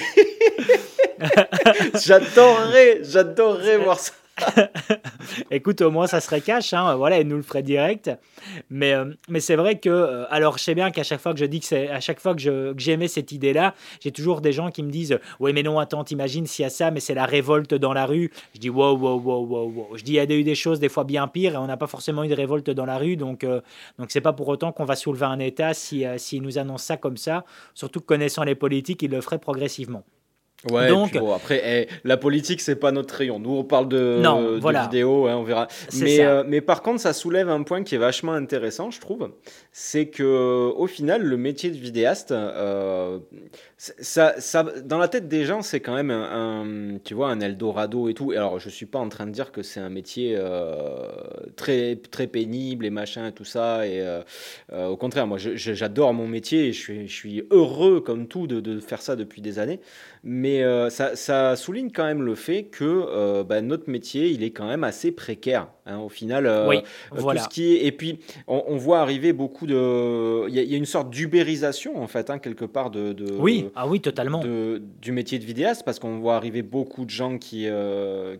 [2.04, 4.12] j'adorerais, j'adorerais voir ça.
[5.50, 6.94] Écoute, au moins ça serait cash, hein.
[6.96, 8.10] voilà, il nous le ferait direct.
[8.70, 11.40] Mais, euh, mais c'est vrai que, euh, alors je sais bien qu'à chaque fois que
[11.40, 14.70] je dis que c'est, à chaque fois que, j'aimais cette idée-là, j'ai toujours des gens
[14.70, 17.26] qui me disent, oui mais non, attends, t'imagines s'il y a ça, mais c'est la
[17.26, 18.30] révolte dans la rue.
[18.54, 19.96] Je dis, wow, wow, wow, wow, wow.
[19.96, 21.76] Je dis, il y a eu des choses des fois bien pires et on n'a
[21.76, 23.60] pas forcément eu de révolte dans la rue, donc euh,
[23.98, 26.96] donc c'est pas pour autant qu'on va soulever un État si, s'il nous annonce ça
[26.96, 27.44] comme ça.
[27.74, 30.04] Surtout que connaissant les politiques, il le ferait progressivement.
[30.72, 33.38] Ouais, Donc, après, eh, la politique, c'est pas notre rayon.
[33.38, 35.68] Nous, on parle de, non, vidéo, hein, on verra.
[36.00, 39.30] Mais, euh, mais par contre, ça soulève un point qui est vachement intéressant, je trouve.
[39.70, 43.18] C'est que, au final, le métier de vidéaste, euh,
[43.76, 48.08] ça, ça, dans la tête des gens, c'est quand même un, tu vois, un Eldorado
[48.08, 48.32] et tout.
[48.32, 51.06] Et alors, je suis pas en train de dire que c'est un métier euh,
[51.54, 53.86] très, très pénible et machin et tout ça.
[53.86, 54.04] Et
[54.76, 58.58] au contraire, moi, j'adore mon métier et je suis, je suis heureux, comme tout, de,
[58.58, 59.78] de faire ça depuis des années.
[60.24, 64.50] Mais euh, ça, souligne quand même le fait que euh, bah, notre métier, il est
[64.50, 65.68] quand même assez précaire.
[65.86, 67.42] Hein, au final, euh, oui, voilà.
[67.42, 67.86] ce qui est...
[67.86, 70.46] Et puis, on, voit arriver beaucoup de...
[70.48, 74.00] Il y, a une sorte d'ubérisation, en fait, hein, quelque part, de, Oui, ah oui,
[74.00, 74.40] totalement.
[74.40, 77.66] De, du métier de vidéaste, parce qu'on voit arriver beaucoup de gens qui,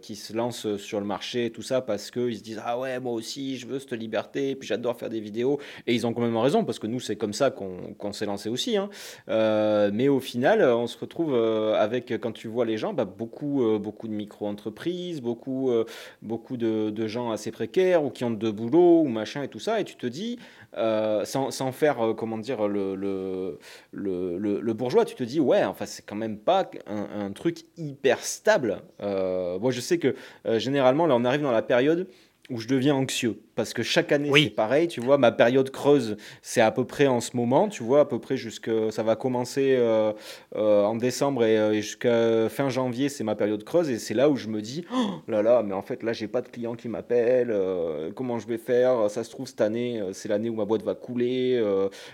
[0.03, 3.01] qui se lancent sur le marché et tout ça, parce qu'ils se disent, ah ouais,
[3.01, 5.59] moi aussi, je veux cette liberté, puis j'adore faire des vidéos.
[5.87, 8.51] Et ils ont quand même raison, parce que nous, c'est comme ça qu'on s'est lancé
[8.51, 8.77] aussi.
[8.77, 8.91] Hein.
[9.27, 11.35] mais au final, on se retrouve
[11.75, 15.85] avec, quand tu vois les gens, bah, beaucoup, euh, beaucoup de micro-entreprises, beaucoup, euh,
[16.23, 19.81] beaucoup de, gens assez précaires ou qui ont deux boulots ou machin et tout ça,
[19.81, 20.39] et tu te dis,
[20.77, 23.59] euh, sans, faire, comment dire, le, le,
[23.93, 28.83] le, bourgeois, tu te dis, ouais, enfin, c'est quand même pas un truc hyper stable.
[29.01, 30.15] moi, je sais que
[30.59, 32.09] généralement, là, on arrive dans la période
[32.51, 33.41] où je deviens anxieux.
[33.55, 37.09] Parce que chaque année c'est pareil, tu vois, ma période creuse c'est à peu près
[37.09, 40.13] en ce moment, tu vois, à peu près jusque ça va commencer euh,
[40.55, 43.91] euh, en décembre euh, et, jusqu'à fin janvier c'est ma période creuse.
[43.91, 46.29] Et c'est là où je me dis oh là là, mais en fait là j'ai
[46.29, 47.53] pas de clients qui m'appellent,
[48.15, 50.95] comment je vais faire Ça se trouve cette année c'est l'année où ma boîte va
[50.95, 51.61] couler,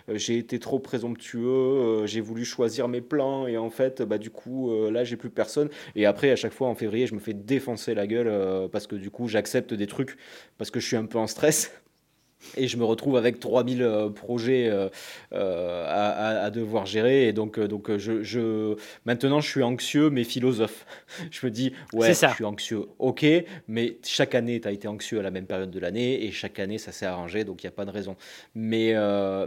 [0.09, 4.73] j'ai été trop présomptueux, j'ai voulu choisir mes plans et en fait bah du coup
[4.90, 5.68] là j'ai plus personne.
[5.94, 8.97] Et après à chaque fois en février je me fais défoncer la gueule parce que
[8.97, 10.16] du coup j'accepte des trucs
[10.59, 11.73] parce que je suis un peu en stress.
[12.57, 14.89] Et je me retrouve avec 3000 euh, projets euh,
[15.33, 17.29] euh, à, devoir gérer.
[17.29, 20.87] Et donc donc je, je, maintenant je suis anxieux mais philosophe.
[21.31, 23.25] Je me dis ouais je suis anxieux ok
[23.69, 26.59] mais chaque année tu as été anxieux à la même période de l'année et chaque
[26.59, 28.17] année ça s'est arrangé donc il n'y a pas de raison.
[28.55, 28.95] Mais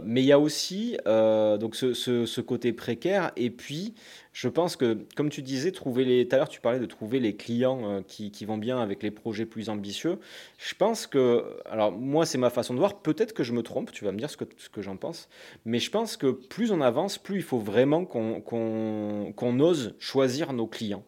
[0.04, 3.94] mais il y a aussi donc ce, ce, ce, côté précaire et puis
[4.38, 6.28] je pense que, comme tu disais, trouver les.
[6.28, 9.02] Tout à l'heure, tu parlais de trouver les clients euh, qui, qui, vont bien avec
[9.02, 10.20] les projets plus ambitieux.
[10.58, 11.56] Je pense que.
[11.68, 13.02] Alors, moi, c'est ma façon de voir.
[13.02, 15.28] Peut-être que je me trompe, tu vas me dire ce que, ce que j'en pense.
[15.64, 20.68] Mais je pense que plus on avance, plus il faut vraiment qu'on ose choisir nos
[20.68, 21.04] clients.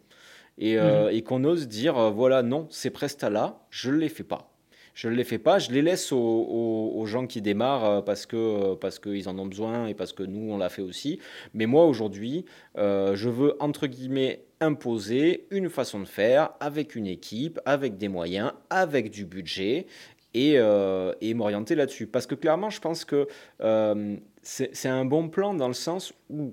[0.58, 4.08] Et, euh, mmh et qu'on ose dire euh, voilà, non, ces prestats-là, je ne les
[4.08, 4.50] fais pas
[4.94, 8.36] je ne les fais pas, je les laisse aux, gens qui démarrent euh, parce que
[8.36, 11.18] euh, parce qu'ils en ont besoin et parce que nous on l'a fait aussi.
[11.54, 12.44] Mais moi aujourd'hui,
[12.78, 18.08] euh, je veux entre guillemets imposer une façon de faire avec une équipe, avec des
[18.08, 19.86] moyens, avec du budget
[20.34, 20.56] et,
[21.20, 22.06] et m'orienter là-dessus.
[22.06, 23.26] Parce que clairement, je pense que
[24.42, 26.52] c'est un bon plan dans le sens où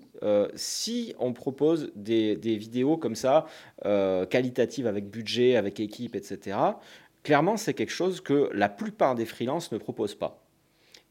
[0.55, 3.45] si on propose des, des vidéos comme ça,
[3.83, 6.55] qualitatives avec budget, avec équipe, etc.,
[7.27, 10.47] clairement, c'est quelque chose que la plupart des freelances ne proposent pas.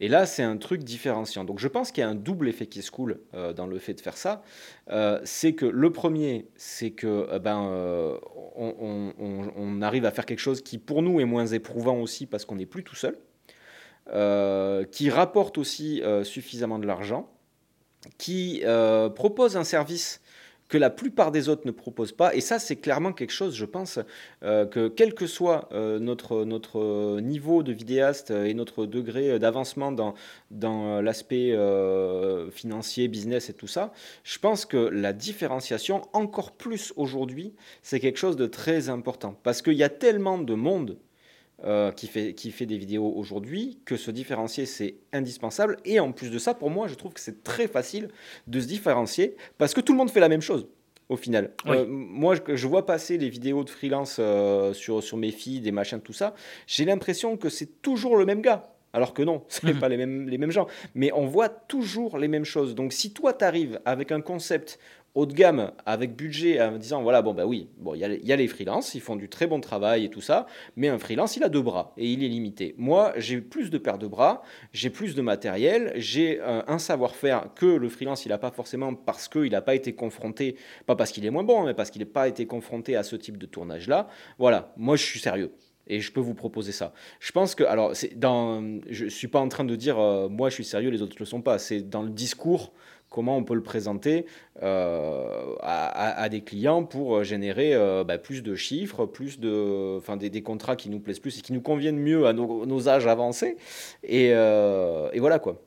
[0.00, 1.44] Et là, c'est un truc différenciant.
[1.44, 3.78] Donc, je pense qu'il y a un double effet qui se coule euh, dans le
[3.78, 4.42] fait de faire ça.
[4.88, 7.58] Euh, c'est que le premier, c'est que euh, ben,
[8.56, 12.56] on, arrive à faire quelque chose qui, pour nous, est moins éprouvant aussi parce qu'on
[12.56, 13.18] n'est plus tout seul,
[14.90, 17.28] qui rapporte aussi suffisamment de l'argent,
[18.16, 18.62] qui
[19.14, 20.22] propose un service
[20.68, 22.34] que la plupart des autres ne proposent pas.
[22.34, 23.98] Et ça, c'est clairement quelque chose, je pense,
[24.42, 29.92] euh, que quel que soit euh, notre, notre niveau de vidéaste et notre degré d'avancement
[29.92, 30.14] dans,
[30.50, 33.92] dans l'aspect euh, financier, business et tout ça,
[34.24, 39.38] je pense que la différenciation, encore plus aujourd'hui, c'est quelque chose de très important.
[39.42, 40.98] Parce qu'il y a tellement de monde
[41.64, 45.78] euh, qui, fait, qui fait des vidéos aujourd'hui, que se différencier, c'est indispensable.
[45.86, 48.08] Et en plus de ça, pour moi, je trouve que c'est très facile
[48.46, 50.68] de se différencier parce que tout le monde fait la même chose
[51.08, 51.52] au final.
[51.66, 55.72] Euh, moi, je, vois passer les vidéos de freelance euh, sur, sur mes filles, des
[55.72, 56.34] machins, tout ça.
[56.66, 58.72] J'ai l'impression que c'est toujours le même gars.
[58.92, 59.80] Alors que non, ce n'est mhm.
[59.80, 60.66] pas les mêmes, les mêmes gens.
[60.94, 62.74] Mais on voit toujours les mêmes choses.
[62.74, 64.78] Donc si toi, tu arrives avec un concept
[65.16, 68.36] haut de gamme, avec budget, en disant voilà, bon, bah oui, bon, il y, a
[68.36, 71.42] les freelances, ils font du très bon travail et tout ça, mais un freelance, il
[71.42, 72.74] a deux bras et il est limité.
[72.76, 77.64] Moi, j'ai plus de paires de bras, j'ai plus de matériel, j'ai un, savoir-faire que
[77.64, 81.24] le freelance, il n'a pas forcément parce qu'il n'a pas été confronté, pas parce qu'il
[81.24, 84.08] est moins bon, mais parce qu'il n'a pas été confronté à ce type de tournage-là.
[84.38, 85.50] Voilà, moi, je suis sérieux.
[85.88, 86.92] Et je peux vous proposer ça.
[87.20, 90.50] Je pense que, alors, c'est dans, je suis pas en train de dire, euh, moi
[90.50, 91.58] je suis sérieux, les autres le sont pas.
[91.58, 92.72] C'est dans le discours
[93.16, 94.26] comment on peut le présenter
[94.62, 100.76] euh, à, des clients pour générer euh, bah, plus de chiffres, plus de, des, contrats
[100.76, 103.56] qui nous plaisent plus et qui nous conviennent mieux à nos, âges avancés.
[104.02, 105.62] Et, euh, voilà quoi.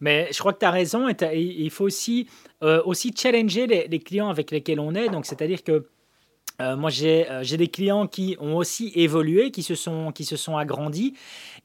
[0.00, 2.28] Mais je crois que tu as raison il faut aussi,
[2.60, 5.08] aussi challenger les, les, clients avec lesquels on est.
[5.08, 5.86] Donc, c'est-à-dire que
[6.60, 10.36] euh, moi, euh, j'ai des clients qui ont aussi évolué, qui se sont, qui se
[10.36, 11.14] sont agrandis.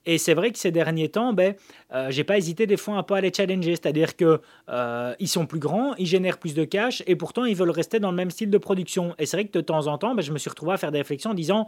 [0.05, 1.55] Et c'est vrai que ces derniers temps, ben,
[1.93, 3.71] euh, j'ai pas hésité des fois un peu à les challenger.
[3.71, 4.39] C'est-à-dire qu'ils
[5.19, 8.11] ils sont plus grands, ils génèrent plus de cash et pourtant ils veulent rester dans
[8.11, 9.15] le même style de production.
[9.19, 10.91] Et c'est vrai que de temps en temps, ben, je me suis retrouvé à faire
[10.91, 11.67] des réflexions en disant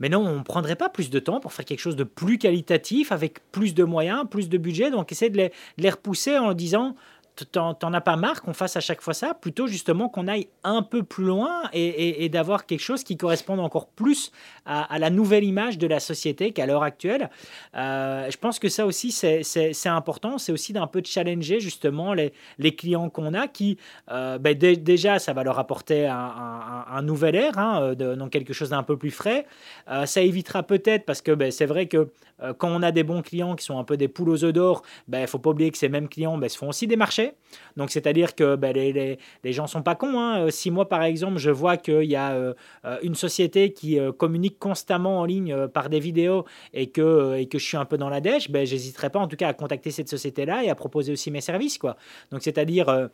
[0.00, 2.38] mais non, on ne prendrait pas plus de temps pour faire quelque chose de plus
[2.38, 4.90] qualitatif, avec plus de moyens, plus de budget.
[4.90, 6.96] Donc, essayer de les repousser en disant
[7.42, 10.82] t'en as pas marre qu'on fasse à chaque fois ça, plutôt justement qu'on aille un
[10.82, 14.30] peu plus loin et, d'avoir quelque chose qui corresponde encore plus
[14.66, 17.30] à, la nouvelle image de la société qu'à l'heure actuelle.
[17.76, 20.38] Euh, je pense que ça aussi, c'est important.
[20.38, 22.32] C'est aussi d'un peu de challenger justement les,
[22.76, 23.78] clients qu'on a qui,
[24.10, 28.82] euh, ben, déjà, ça va leur apporter un, nouvel air, hein, donc quelque chose d'un
[28.82, 29.46] peu plus frais.
[29.90, 32.08] Euh, ça évitera peut-être, parce que ben, c'est vrai que
[32.58, 34.82] quand on a des bons clients qui sont un peu des poules aux œufs d'or,
[35.06, 36.96] il ben, ne faut pas oublier que ces mêmes clients ben, se font aussi des
[36.96, 37.34] marchés
[37.76, 40.18] donc, c'est-à-dire que ben, les, les, les, gens sont pas cons.
[40.18, 40.46] Hein.
[40.46, 43.98] Euh, si moi, par exemple, je vois qu'il y a euh, euh, une société qui
[44.18, 47.98] communique constamment en ligne par des vidéos et que, et que je suis un peu
[47.98, 50.74] dans la dèche, ben, j'hésiterai pas en tout cas à contacter cette société-là et à
[50.74, 51.78] proposer aussi mes services.
[51.78, 51.96] Quoi.
[52.30, 53.08] Donc, c'est-à-dire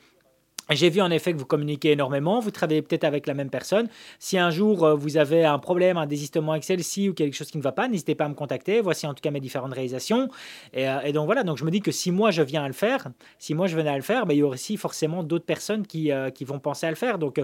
[0.76, 3.88] j'ai vu en effet que vous communiquez énormément, vous travaillez peut-être avec la même personne.
[4.18, 7.59] Si un jour euh, vous avez un problème, un désistement Excel-ci ou quelque chose qui
[7.59, 8.80] ne va pas, n'hésitez pas à me contacter.
[8.80, 10.28] Voici en tout cas mes différentes réalisations.
[10.72, 12.74] Et, euh, donc voilà, donc je me dis que si moi je viens à le
[12.74, 15.44] faire, si moi je venais à le faire, ben, il y aurait aussi forcément d'autres
[15.44, 17.18] personnes qui, euh, vont penser à le faire.
[17.18, 17.38] Donc,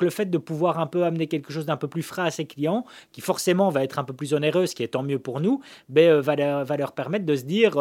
[0.00, 2.46] le fait de pouvoir un peu amener quelque chose d'un peu plus frais à ses
[2.46, 5.40] clients, qui forcément va être un peu plus onéreux, ce qui est tant mieux pour
[5.40, 5.60] nous,
[5.90, 7.76] ben, va, leur, permettre de se dire,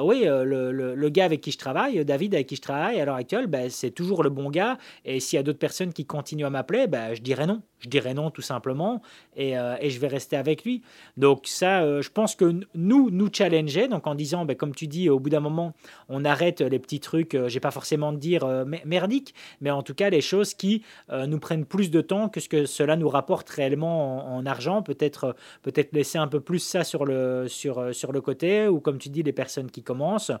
[0.00, 3.46] oui, le, gars avec qui je travaille, David avec qui je travaille à l'heure actuelle,
[3.46, 4.78] ben, c'est toujours le bon gars.
[5.04, 7.62] Et s'il y a d'autres personnes qui continuent à m'appeler, ben, je dirais non.
[7.82, 9.02] Je dirais non tout simplement
[9.36, 10.82] et, euh, et je vais rester avec lui.
[11.16, 14.86] Donc ça, euh, je pense que nous, nous challenger, donc en disant, ben, comme tu
[14.86, 15.74] dis, au bout d'un moment,
[16.08, 18.46] on arrête les petits trucs, euh, j'ai pas forcément de dire
[18.86, 22.48] merdiques, mais en tout cas les choses qui nous prennent plus de temps que ce
[22.48, 24.82] que cela nous rapporte réellement en, argent.
[24.82, 28.98] Peut-être peut-être laisser un peu plus ça sur le, sur, sur le côté, ou comme
[28.98, 30.32] tu dis, les personnes qui commencent.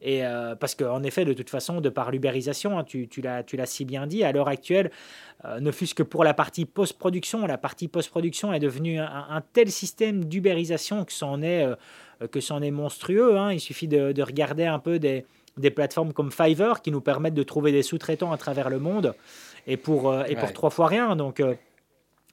[0.00, 0.22] Et,
[0.60, 4.06] parce qu'en effet, de toute façon, de par l'ubérisation, hein, tu, tu l'as si bien
[4.06, 4.90] dit, à l'heure actuelle,
[5.60, 7.46] ne fût-ce que pour la partie post post-production.
[7.46, 12.70] La partie post-production est devenue un, tel système d'ubérisation que c'en est, euh, que est
[12.70, 13.36] monstrueux.
[13.36, 13.52] Hein.
[13.52, 15.24] Il suffit de, regarder un peu des,
[15.56, 19.14] des, plateformes comme Fiverr qui nous permettent de trouver des sous-traitants à travers le monde
[19.66, 21.16] et pour, euh, et pour trois fois rien.
[21.16, 21.54] Donc, euh,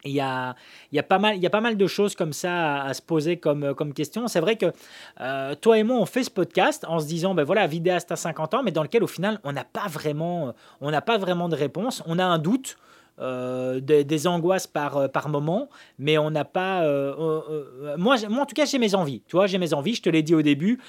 [0.06, 0.56] il y, a,
[0.92, 2.94] il, y a pas mal, il y a pas mal de choses comme ça à,
[2.94, 4.28] se poser comme, comme question.
[4.28, 4.66] C'est vrai que
[5.56, 8.54] toi et moi, on fait ce podcast en se disant, ben voilà, vidéaste à 50
[8.54, 11.56] ans, mais dans lequel au final, on n'a pas vraiment, on n'a pas vraiment de
[11.56, 12.04] réponse.
[12.06, 12.78] On a un doute.
[13.20, 16.84] Euh, des, angoisses par, euh, par moment, mais on n'a pas.
[16.84, 19.22] Euh, moi, moi, en tout cas, j'ai mes envies.
[19.28, 19.94] Tu vois, j'ai mes envies.
[19.94, 20.80] Je te l'ai dit au début.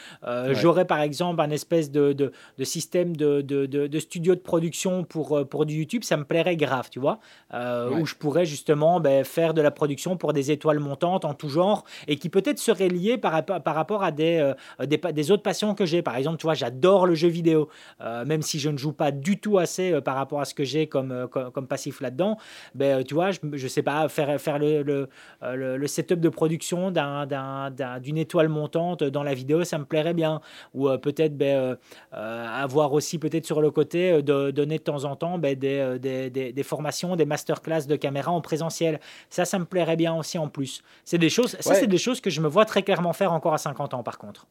[0.52, 5.46] J'aurais par exemple un espèce de, de, de système de, de, studio de production pour,
[5.48, 6.02] pour du YouTube.
[6.02, 7.18] Ça me plairait grave, tu vois,
[7.52, 11.48] où je pourrais justement ben, faire de la production pour des étoiles montantes en tout
[11.48, 14.52] genre et qui peut-être serait lié par, par rapport à des,
[14.87, 16.00] des, des, autres passions que j'ai.
[16.02, 17.68] Par exemple, tu vois, j'adore le jeu vidéo,
[18.00, 20.87] même si je ne joue pas du tout assez par rapport à ce que j'ai
[20.87, 22.38] comme, comme, comme passif là dedans
[22.74, 25.09] ben, euh, tu vois, je, je sais pas, faire, faire le, le,
[25.42, 30.40] euh, le, setup de production d'une étoile montante dans la vidéo, ça me plairait bien.
[30.74, 31.77] Ou euh, peut-être ben,
[32.12, 36.53] avoir aussi peut-être sur le côté de donner de temps en temps ben, des, des,
[36.53, 39.00] des, formations, des masterclass de caméra en présentiel.
[39.31, 40.83] Ça, ça me plairait bien aussi en plus.
[41.05, 43.55] C'est des choses, ça, c'est des choses que je me vois très clairement faire encore
[43.55, 44.46] à 50 ans par contre.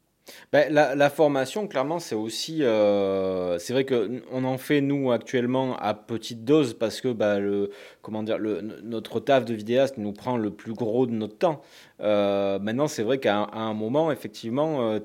[0.52, 2.64] Ben, la, formation, clairement, c'est aussi.
[2.64, 7.72] Euh, c'est vrai qu'on en fait, nous, actuellement, à petite dose parce que bah, le,
[8.02, 11.62] comment dire, le, notre taf de vidéaste nous prend le plus gros de notre temps.
[12.02, 15.00] Euh, maintenant, c'est vrai qu'à un, moment, effectivement, euh,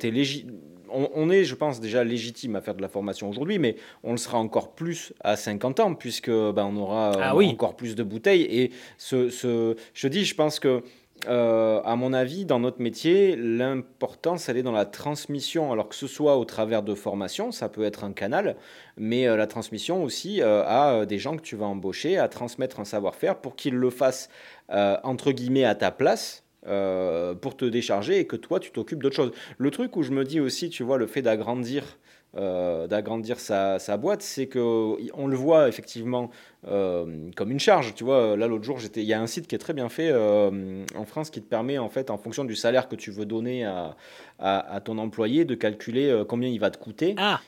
[0.90, 4.18] on, est, je pense, déjà légitime à faire de la formation aujourd'hui, mais on le
[4.18, 8.42] sera encore plus à 50 ans, puisque on aura ah encore plus de bouteilles.
[8.42, 10.82] Et ce, ce, je dis, je pense que
[11.26, 15.94] euh, à mon avis, dans notre métier, l'importance, elle est dans la transmission, alors que
[15.94, 18.56] ce soit au travers de formation, ça peut être un canal,
[18.96, 22.78] mais euh, la transmission aussi euh, à des gens que tu vas embaucher, à transmettre
[22.78, 24.28] un savoir-faire pour qu'ils le fassent,
[24.68, 29.32] entre guillemets, à ta place, pour te décharger et que toi, tu t'occupes d'autre chose.
[29.56, 31.98] Le truc où je me dis aussi, tu vois, le fait d'agrandir
[32.36, 36.30] euh, d'agrandir sa, sa, boîte, c'est qu'on le voit effectivement
[36.66, 37.94] euh, comme une charge.
[37.94, 40.10] Tu vois, là l'autre jour, il y a un site qui est très bien fait
[40.12, 43.24] euh, en France qui te permet en fait, en fonction du salaire que tu veux
[43.24, 43.96] donner à,
[44.38, 47.14] à, ton employé, de calculer combien il va te coûter.
[47.16, 47.40] Ah.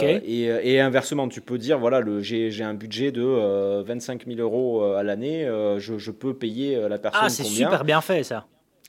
[0.00, 5.02] et, et, inversement, tu peux dire voilà, j'ai un budget de 25 000 euros à
[5.02, 5.44] l'année,
[5.78, 7.22] je, je, peux payer la personne.
[7.24, 8.46] Ah, c'est super bien fait ça.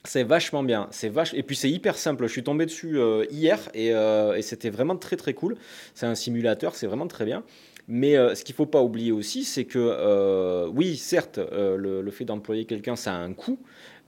[0.08, 0.88] C'est vachement bien.
[0.91, 1.34] C'est vache...
[1.34, 2.26] Et puis c'est hyper simple.
[2.28, 5.58] Je suis tombé dessus euh, hier euh, et, c'était vraiment très très cool.
[5.95, 7.43] C'est un simulateur, c'est vraiment très bien.
[7.89, 12.24] Mais euh, ce qu'il ne faut pas oublier aussi, c'est que oui, certes, le, fait
[12.24, 13.60] d'employer quelqu'un, ça a un coût.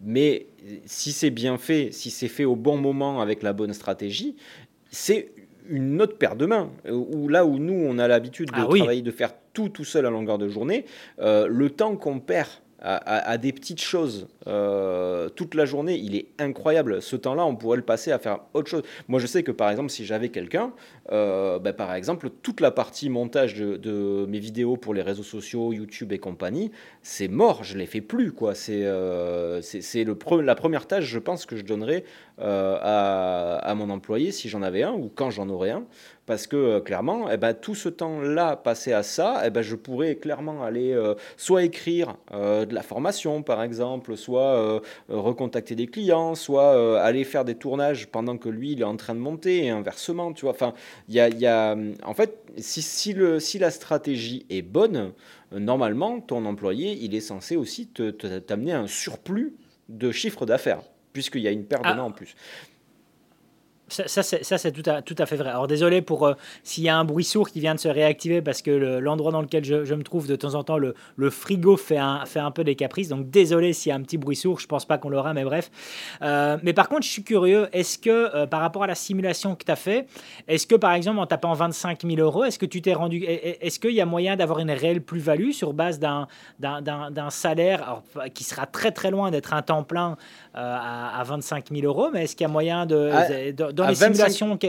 [0.01, 0.47] Mais
[0.85, 4.37] si c'est bien fait, si c'est fait au bon moment avec la bonne stratégie,
[4.91, 5.31] c'est
[5.67, 6.71] une autre paire de mains.
[6.89, 10.05] Où là où nous, on a l'habitude de ah travailler, de faire tout tout seul
[10.05, 10.85] à longueur de journée,
[11.19, 12.49] le temps qu'on perd
[12.81, 17.01] à, des petites choses euh, toute la journée, il est incroyable.
[17.01, 18.83] Ce temps-là, on pourrait le passer à faire autre chose.
[19.07, 20.71] Moi, je sais que par exemple, si j'avais quelqu'un,
[21.11, 25.73] euh, ben, par exemple, toute la partie montage de, mes vidéos pour les réseaux sociaux,
[25.73, 26.71] YouTube et compagnie,
[27.01, 27.63] c'est mort.
[27.63, 28.31] Je ne les fais plus.
[28.31, 28.55] quoi.
[28.55, 29.61] C'est euh,
[30.41, 32.03] la première tâche, je pense, que je donnerais
[32.37, 35.83] à, à, mon employé si j'en avais un ou quand j'en aurais un.
[36.29, 40.15] Parce que clairement, eh ben, tout ce temps-là passé à ça, eh ben, je pourrais
[40.15, 40.95] clairement aller
[41.37, 47.23] soit écrire de la formation, par exemple, soit euh, recontacter des clients, soit euh, aller
[47.23, 50.45] faire des tournages pendant que lui il est en train de monter et inversement, tu
[50.45, 50.51] vois.
[50.51, 50.73] Enfin,
[51.07, 55.13] il y a, y a, en fait, si, si, le, si la stratégie est bonne,
[55.51, 59.55] normalement, ton employé, il est censé aussi t'amener un surplus
[59.87, 60.81] de chiffre d'affaires,
[61.13, 62.03] puisqu'il y a une perte de ah.
[62.03, 62.35] en plus.
[63.89, 65.49] Ça, c'est tout à, tout à fait vrai.
[65.49, 66.33] Alors désolé pour euh,
[66.63, 69.41] s'il y a un bruit sourd qui vient de se réactiver parce que l'endroit dans
[69.41, 72.51] lequel je, me trouve de temps en temps, le, le, frigo fait un, fait un
[72.51, 73.09] peu des caprices.
[73.09, 75.43] Donc désolé s'il y a un petit bruit sourd, je pense pas qu'on l'aura, mais
[75.43, 75.71] bref.
[76.21, 79.55] Euh, mais par contre, je suis curieux, est-ce que euh, par rapport à la simulation
[79.55, 80.07] que tu as fait,
[80.47, 83.79] est-ce que par exemple en tapant 25 000 euros, est-ce que tu t'es rendu, est-ce
[83.79, 86.27] qu'il y a moyen d'avoir une réelle plus-value sur base d'un
[87.29, 88.01] salaire
[88.33, 90.17] qui sera très très loin d'être un temps plein
[90.53, 93.87] à, à, 25 000 euros, mais est-ce qu'il y a moyen de, ah, de dans
[93.87, 94.29] les 25...
[94.29, 94.59] simulations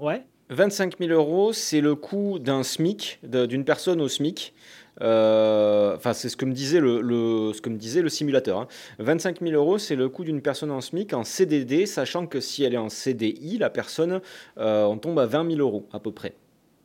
[0.00, 4.54] ouais 25 000 euros, c'est le coût d'un SMIC, d'une personne au SMIC.
[5.00, 8.68] Euh, enfin, c'est ce que me disait le, ce que me disait le simulateur.
[8.98, 9.46] 25 hein.
[9.46, 12.74] 000 euros, c'est le coût d'une personne en SMIC en CDD, sachant que si elle
[12.74, 14.20] est en CDI, la personne,
[14.58, 16.34] euh, on tombe à 20 000 euros à peu près.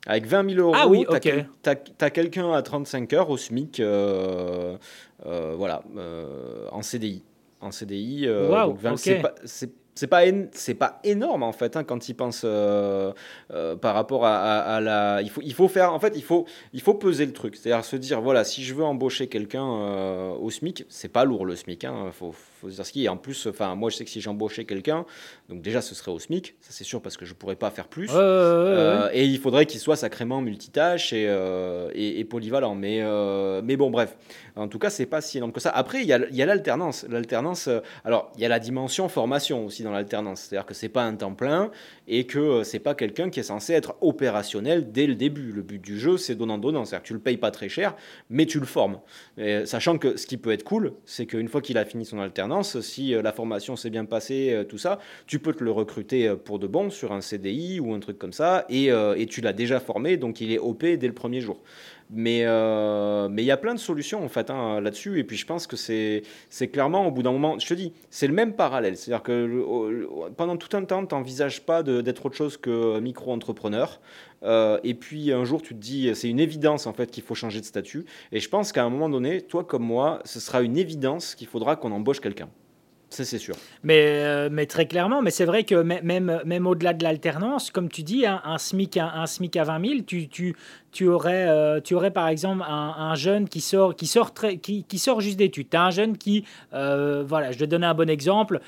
[0.08, 4.78] Avec 20 000 euros, ah oui, tu as, quelqu'un à 35 heures au SMIC, euh,
[5.26, 5.84] voilà,
[6.72, 7.24] en CDI.
[7.62, 8.78] En CDI, wow,
[9.44, 13.12] c'est c'est pas énorme en fait hein, quand il pense euh,
[13.52, 17.56] euh, par rapport à, la il faut peser le truc.
[17.56, 21.46] C'est-à-dire se dire voilà si je veux embaucher quelqu'un euh, au SMIC c'est pas lourd
[21.46, 22.12] le SMIC hein,
[22.60, 23.10] faut dire ce qui est.
[23.10, 25.06] En plus, enfin, moi, je sais que si j'embauchais quelqu'un,
[25.48, 27.88] donc déjà, ce serait au SMIC, ça c'est sûr, parce que je pourrais pas faire
[27.88, 28.10] plus.
[28.14, 32.76] Euh, et il faudrait qu'il soit sacrément multitâche et, euh, et, polyvalent.
[32.76, 34.16] Mais, euh, mais bon, bref.
[34.56, 35.70] En tout cas, c'est pas si énorme que ça.
[35.70, 37.06] Après, il y a l'alternance.
[37.10, 37.70] L'alternance,
[38.04, 40.42] alors, il y a la dimension formation aussi dans l'alternance.
[40.42, 41.72] C'est-à-dire que c'est pas un temps plein
[42.08, 45.52] et que c'est pas quelqu'un qui est censé être opérationnel dès le début.
[45.52, 46.84] Le but du jeu, c'est donnant-donnant.
[46.84, 47.96] C'est-à-dire que tu le payes pas très cher,
[48.30, 49.00] mais tu le formes.
[49.66, 52.49] sachant que ce qui peut être cool, c'est qu'une fois qu'il a fini son alternance,
[52.82, 56.28] si euh, la formation s'est bien passée, euh, tout ça, tu peux te le recruter
[56.28, 58.90] euh, pour de bon sur un CDI ou un truc comme ça, et,
[59.30, 61.62] tu l'as déjà formé, donc il est OP dès le premier jour.
[62.12, 62.44] Mais
[63.30, 65.20] mais il y a plein de solutions en fait hein, là-dessus.
[65.20, 66.24] Et puis je pense que c'est
[66.72, 68.98] clairement au bout d'un moment, je te dis, c'est le même parallèle.
[68.98, 74.00] C'est-à-dire que pendant tout un temps, tu n'envisages pas d'être autre chose que micro-entrepreneur.
[74.44, 77.60] et puis un jour, tu te dis, c'est une évidence en fait qu'il faut changer
[77.60, 78.06] de statut.
[78.32, 81.48] Et je pense qu'à un moment donné, toi comme moi, ce sera une évidence qu'il
[81.48, 82.50] faudra qu'on embauche quelqu'un.
[83.10, 83.56] Ça, c'est sûr.
[83.84, 87.90] Mais, euh, mais très clairement, mais c'est vrai que même, même au-delà de l'alternance, comme
[87.90, 90.56] tu dis, un, SMIC, un, SMIC à 20 000, tu, tu,
[90.92, 95.00] tu, aurais, euh, tu aurais par exemple un, jeune qui sort, qui sort, qui, qui
[95.00, 95.70] sort juste d'études.
[95.72, 98.62] Tu as un jeune qui, euh, voilà, je te donner un bon exemple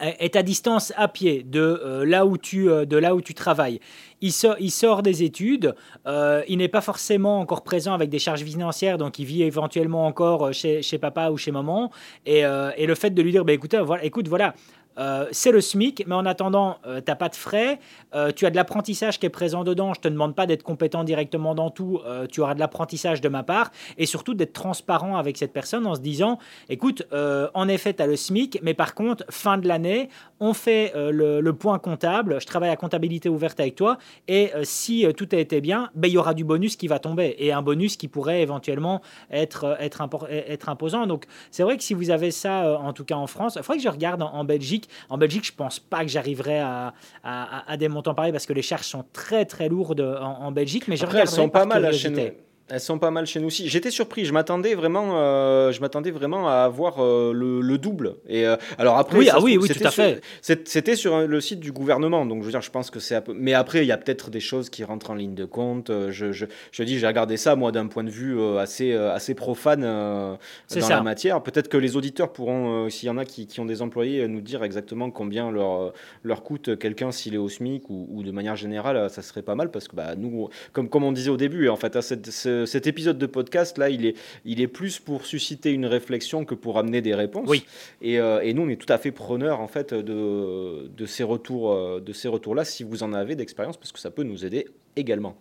[0.00, 3.80] est à distance à pied de, là, où tu, de là où tu travailles.
[4.20, 5.74] Il sort, il sort des études,
[6.06, 10.52] il n'est pas forcément encore présent avec des charges financières, donc il vit éventuellement encore
[10.52, 11.90] chez, chez papa ou chez maman.
[12.26, 12.42] Et,
[12.76, 14.54] et le fait de lui dire, bah, écoute, écoute, voilà
[14.98, 17.78] euh, c'est le SMIC, mais en attendant, euh, tu n'as pas de frais,
[18.14, 20.62] euh, tu as de l'apprentissage qui est présent dedans, je ne te demande pas d'être
[20.62, 25.16] compétent directement dans tout, tu auras de l'apprentissage de ma part, et surtout d'être transparent
[25.16, 26.38] avec cette personne en se disant,
[26.68, 30.08] écoute, en effet, tu as le SMIC, mais par contre, fin de l'année,
[30.40, 35.28] on fait le, point comptable, je travaille à comptabilité ouverte avec toi, et si tout
[35.32, 37.96] a été bien, ben, il y aura du bonus qui va tomber, et un bonus
[37.96, 41.06] qui pourrait éventuellement être, être, être imposant.
[41.06, 43.78] Donc c'est vrai que si vous avez ça, en tout cas en France, il faudrait
[43.78, 47.88] que je regarde en Belgique, en Belgique, je pense pas que j'arriverai à, à, des
[47.88, 50.88] montants pareils parce que les charges sont très très lourdes en, Belgique.
[50.88, 52.20] Mais je Après, elles sont pas mal à chez nous.
[52.72, 53.68] Elles sont pas mal chez nous aussi.
[53.68, 54.24] J'étais surpris.
[54.24, 58.14] Je m'attendais vraiment, euh, je m'attendais vraiment à avoir euh, le, double.
[58.26, 60.22] Et euh, alors après, oui, ah oui, oui, tout à fait.
[60.40, 63.28] C'était sur le site du gouvernement, donc je veux dire, je pense que c'est.
[63.28, 65.90] Mais après, il y a peut-être des choses qui rentrent en ligne de compte.
[66.08, 69.82] Je, je, je dis, j'ai regardé ça moi d'un point de vue assez assez profane
[69.82, 70.38] dans
[70.88, 71.42] la matière.
[71.42, 74.40] Peut-être que les auditeurs pourront, s'il y en a qui, qui, ont des employés, nous
[74.40, 75.92] dire exactement combien leur
[76.22, 79.70] leur coûte quelqu'un s'il est au SMIC ou, de manière générale, ça serait pas mal
[79.70, 82.22] parce que bah nous, comme comme on disait au début, en fait, à cette
[82.66, 86.54] cet épisode de podcast, là, il est, il est plus pour susciter une réflexion que
[86.54, 87.48] pour amener des réponses.
[87.48, 87.64] Oui.
[88.00, 91.22] Et, euh, et nous, on est tout à fait preneurs, en fait, de, de ces
[91.22, 94.44] retours, euh, de ces retours-là, si vous en avez d'expérience, parce que ça peut nous
[94.44, 95.36] aider également.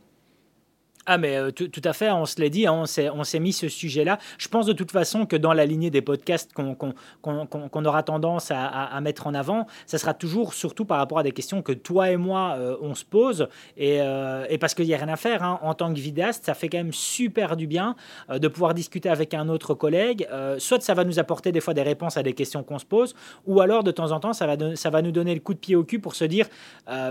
[1.07, 2.83] Ah mais euh, tout, à fait, on se l'a dit, hein,
[3.13, 4.19] on s'est mis ce sujet-là.
[4.37, 9.01] Je pense de toute façon que dans la lignée des podcasts qu'on aura tendance à,
[9.01, 12.17] mettre en avant, ça sera toujours surtout par rapport à des questions que toi et
[12.17, 13.47] moi, euh, on se pose.
[13.77, 15.59] Et, euh, parce qu'il n'y a rien à faire, hein.
[15.63, 17.95] en tant que vidéaste, ça fait quand même super du bien
[18.29, 20.27] de pouvoir discuter avec un autre collègue.
[20.59, 23.15] soit ça va nous apporter des fois des réponses à des questions qu'on se pose,
[23.47, 25.59] ou alors de temps en temps, ça va, ça va nous donner le coup de
[25.59, 26.47] pied au cul pour se dire,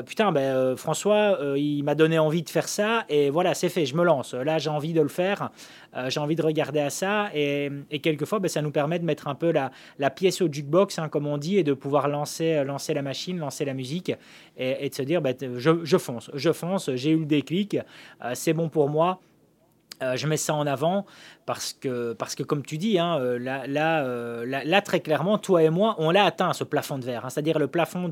[0.07, 3.94] putain, ben, François, il m'a donné envie de faire ça, et voilà, c'est fait je
[3.94, 4.34] me lance.
[4.34, 5.50] Là, j'ai envie de le faire,
[5.96, 7.70] euh, j'ai envie de regarder à ça, et,
[8.02, 11.26] quelquefois, ben, ça nous permet de mettre un peu la, pièce au jukebox, hein, comme
[11.26, 14.12] on dit, et de pouvoir lancer, euh, lancer la machine, lancer la musique,
[14.56, 17.76] et, de se dire, ben, je, fonce, je fonce, j'ai eu le déclic,
[18.24, 19.20] euh, c'est bon pour moi.
[20.01, 21.07] Je mets ça en avant
[21.51, 25.70] parce que, parce que comme tu dis, hein, euh, là, là, très clairement, toi et
[25.70, 27.26] moi, on l'a atteint, ce plafond de verre.
[27.26, 27.30] Hein.
[27.30, 28.09] C'est-à-dire le plafond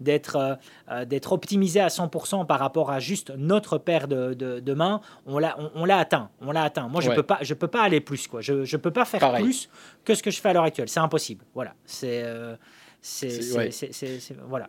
[0.00, 0.58] d'être
[0.90, 5.56] euh, optimisé à 100% par rapport à juste notre paire de, de, mains, on l'a
[5.74, 6.28] on, l'a atteint.
[6.42, 6.88] On l'a atteint.
[6.88, 8.26] Moi, je ne peux, pas, je peux pas aller plus.
[8.26, 8.42] Quoi.
[8.42, 9.70] Je ne peux pas faire plus
[10.04, 10.90] que ce que je fais à l'heure actuelle.
[10.90, 11.46] C'est impossible.
[11.54, 11.72] Voilà.
[11.86, 12.22] C'est...
[12.24, 12.56] Euh,
[13.00, 13.40] c'est
[14.46, 14.68] voilà.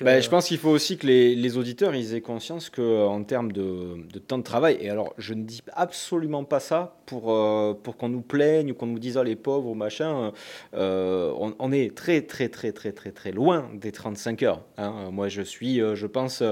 [0.00, 3.24] Bah, je euh, pense qu'il faut aussi que les, les, auditeurs ils aient conscience qu'en
[3.24, 7.32] termes de, de, temps de travail, et alors je ne dis absolument pas ça pour,
[7.32, 10.32] euh, pour qu'on nous plaigne ou qu'on nous dise oh, les pauvres machin,
[10.74, 14.62] euh, on, est très très très très très très loin des 35 heures.
[14.78, 15.10] Hein.
[15.10, 16.42] Moi je suis, je pense,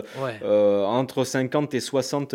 [0.42, 2.34] entre 50 et 60,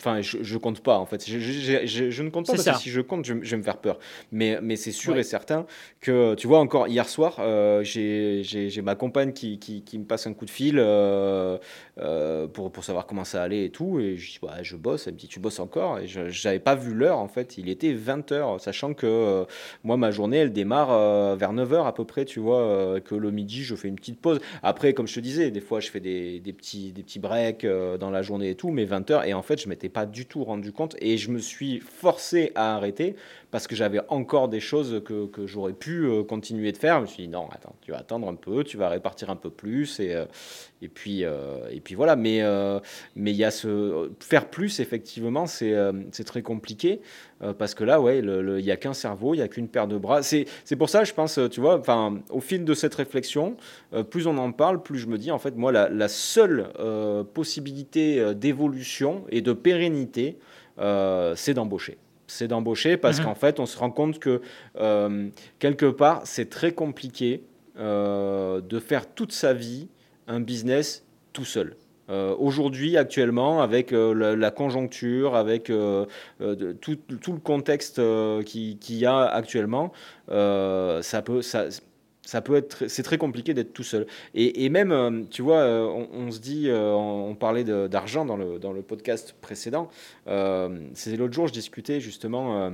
[0.00, 2.82] enfin je, je compte pas en fait, je, je, je ne compte pas parce que
[2.82, 3.98] si je compte je, vais me faire peur.
[4.30, 5.66] Mais, mais c'est sûr et certain
[6.00, 7.40] que, tu vois, encore hier soir,
[7.82, 11.58] j'ai ma compagne qui, qui, qui me passe un coup de fil euh,
[11.98, 14.00] euh, pour, pour savoir comment ça allait et tout.
[14.00, 15.06] Et je dis, bah, je bosse.
[15.06, 15.98] Elle me dit, tu bosses encore?
[15.98, 17.58] Et je n'avais pas vu l'heure, en fait.
[17.58, 19.44] Il était 20h, sachant que euh,
[19.84, 20.88] moi, ma journée, elle démarre
[21.36, 24.40] vers 9h à peu près, tu vois, que le midi, je fais une petite pause.
[24.62, 27.66] Après, comme je te disais, des fois, je fais des, des petits, des petits breaks
[27.66, 29.26] dans la journée et tout, mais 20h.
[29.26, 30.96] Et en fait, je m'étais pas du tout rendu compte.
[31.00, 33.16] Et je me suis forcé à arrêter
[33.50, 36.96] parce que j'avais encore des choses que, que j'aurais pu continuer de faire.
[36.96, 39.36] Je me suis dit, non, attends, tu vas attendre un peu, tu vas répartir un
[39.36, 40.00] peu plus.
[40.00, 40.24] Et, euh,
[40.82, 42.16] et, puis, euh, et puis voilà.
[42.16, 42.78] Mais euh,
[43.16, 47.00] mais il y a ce faire plus effectivement, c'est très compliqué
[47.58, 49.96] parce que là, ouais, il n'y a qu'un cerveau, il n'y a qu'une paire de
[49.96, 50.22] bras.
[50.22, 50.46] C'est
[50.76, 51.82] pour ça, je pense, tu vois,
[52.30, 53.56] au fil de cette réflexion,
[54.10, 56.68] plus on en parle, plus je me dis, en fait, moi, la seule
[57.32, 60.38] possibilité d'évolution et de pérennité,
[60.76, 61.98] c'est d'embaucher
[62.30, 64.40] c'est d'embaucher parce mmh qu'en fait, on se rend compte que
[65.58, 67.44] quelque part, c'est très compliqué
[67.76, 69.88] de faire toute sa vie
[70.26, 71.76] un business tout seul.
[72.10, 76.06] Euh, aujourd'hui, actuellement, avec euh, la, conjoncture, avec euh,
[76.80, 78.00] tout, tout, le contexte
[78.44, 79.92] qu'il qui y a actuellement,
[80.28, 81.66] ça peut, ça,
[82.24, 84.06] ça peut être, c'est très compliqué d'être tout seul.
[84.34, 88.82] Et, et même, tu vois, on, se dit, on, parlait d'argent dans le, dans le
[88.82, 89.88] podcast précédent.
[90.26, 92.70] c'est l'autre jour, je discutais justement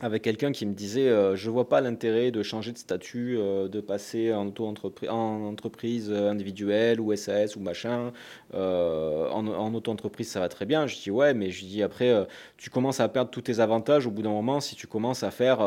[0.00, 3.68] avec quelqu'un qui me disait euh, je vois pas l'intérêt de changer de statut, euh,
[3.68, 8.12] de passer en, auto -entreprise, en entreprise euh, individuelle ou SAS ou machin.
[8.52, 10.86] en, auto-entreprise, ça va très bien.
[10.88, 12.12] Je dis ouais, mais je dis après,
[12.56, 15.30] tu commences à perdre tous tes avantages au bout d'un moment si tu commences à
[15.30, 15.60] faire,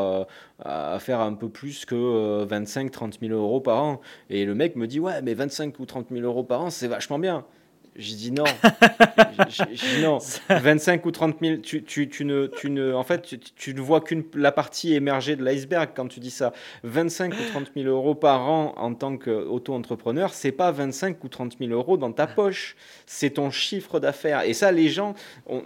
[0.64, 4.00] à faire un peu plus que 25-30 000 euros par an.
[4.30, 6.88] Et le mec me dit ouais, mais 25 ou 30 000 euros par an, c'est
[6.88, 7.44] vachement bien.
[7.98, 8.44] J'ai dit non.
[9.48, 10.18] J'ai dit non.
[10.48, 13.80] 25 ou 30 000, tu, tu, tu, ne, tu ne, en fait, tu, tu ne
[13.80, 16.52] vois qu'une la partie émergée de l'iceberg quand tu dis ça.
[16.84, 21.56] 25 ou 30 000 euros par an en tant qu'auto-entrepreneur, c'est pas 25 ou 30
[21.58, 22.76] 000 euros dans ta poche.
[23.04, 24.42] C'est ton chiffre d'affaires.
[24.42, 25.14] Et ça, les gens,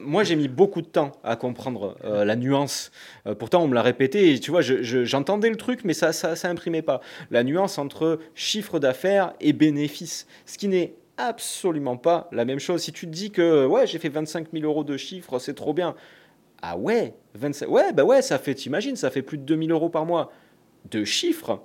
[0.00, 2.92] moi, j'ai mis beaucoup de temps à comprendre euh, la nuance.
[3.26, 4.32] Euh, pourtant, on me l'a répété.
[4.32, 7.02] Et, tu vois, j'entendais le truc, mais ça, ça, ça imprimait pas.
[7.30, 10.26] La nuance entre chiffre d'affaires et bénéfice.
[10.46, 12.82] Ce qui n'est absolument pas la même chose.
[12.82, 15.72] Si tu te dis que ouais, j'ai fait 25 000 euros de chiffre, c'est trop
[15.74, 15.94] bien.
[16.62, 19.88] Ah ouais, 25, ouais, bah ouais, ça fait, t'imagines, ça fait plus de 2000 euros
[19.88, 20.30] par mois
[20.90, 21.60] de chiffres.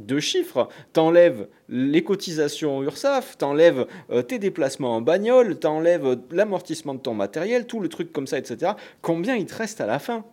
[0.00, 7.00] De chiffres, t'enlèves les cotisations URSAF, t'enlèves euh, tes déplacements en bagnole, t'enlèves l'amortissement de
[7.00, 8.72] ton matériel, tout le truc comme ça, etc.
[9.02, 10.24] Combien il te reste à la fin?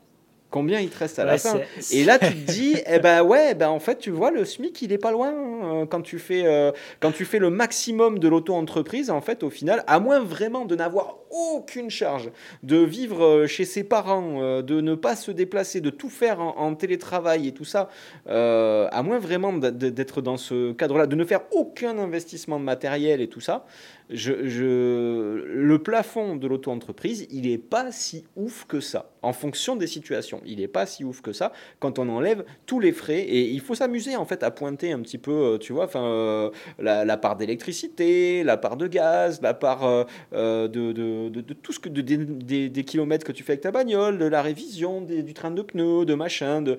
[0.49, 1.59] Combien il te reste à la fin.
[1.91, 4.81] Et là, tu te dis, eh ben ouais, ben en fait, tu vois, le SMIC,
[4.81, 5.33] il est pas loin.
[5.33, 9.49] Hein, quand tu fais, euh, quand tu fais le maximum de l'auto-entreprise, en fait, au
[9.49, 12.31] final, à moins vraiment de n'avoir aucune charge,
[12.63, 16.39] de vivre euh, chez ses parents, euh, de ne pas se déplacer, de tout faire
[16.39, 17.89] en, télétravail et tout ça,
[18.27, 23.27] à moins vraiment d'être dans ce cadre-là, de ne faire aucun investissement de matériel et
[23.27, 23.65] tout ça,
[24.09, 30.41] le plafond de l'auto-entreprise, il n'est pas si ouf que ça, en fonction des situations.
[30.45, 33.21] Il n'est pas si ouf que ça quand on enlève tous les frais.
[33.21, 36.49] Et il faut s'amuser en fait à pointer un petit peu, euh, tu vois, euh,
[36.79, 41.89] la, part d'électricité, la part de gaz, la part euh, de, de, tout ce que
[41.89, 45.61] des, des, kilomètres que tu fais avec ta bagnole, de la révision du train de
[45.61, 46.77] pneus, de machin, de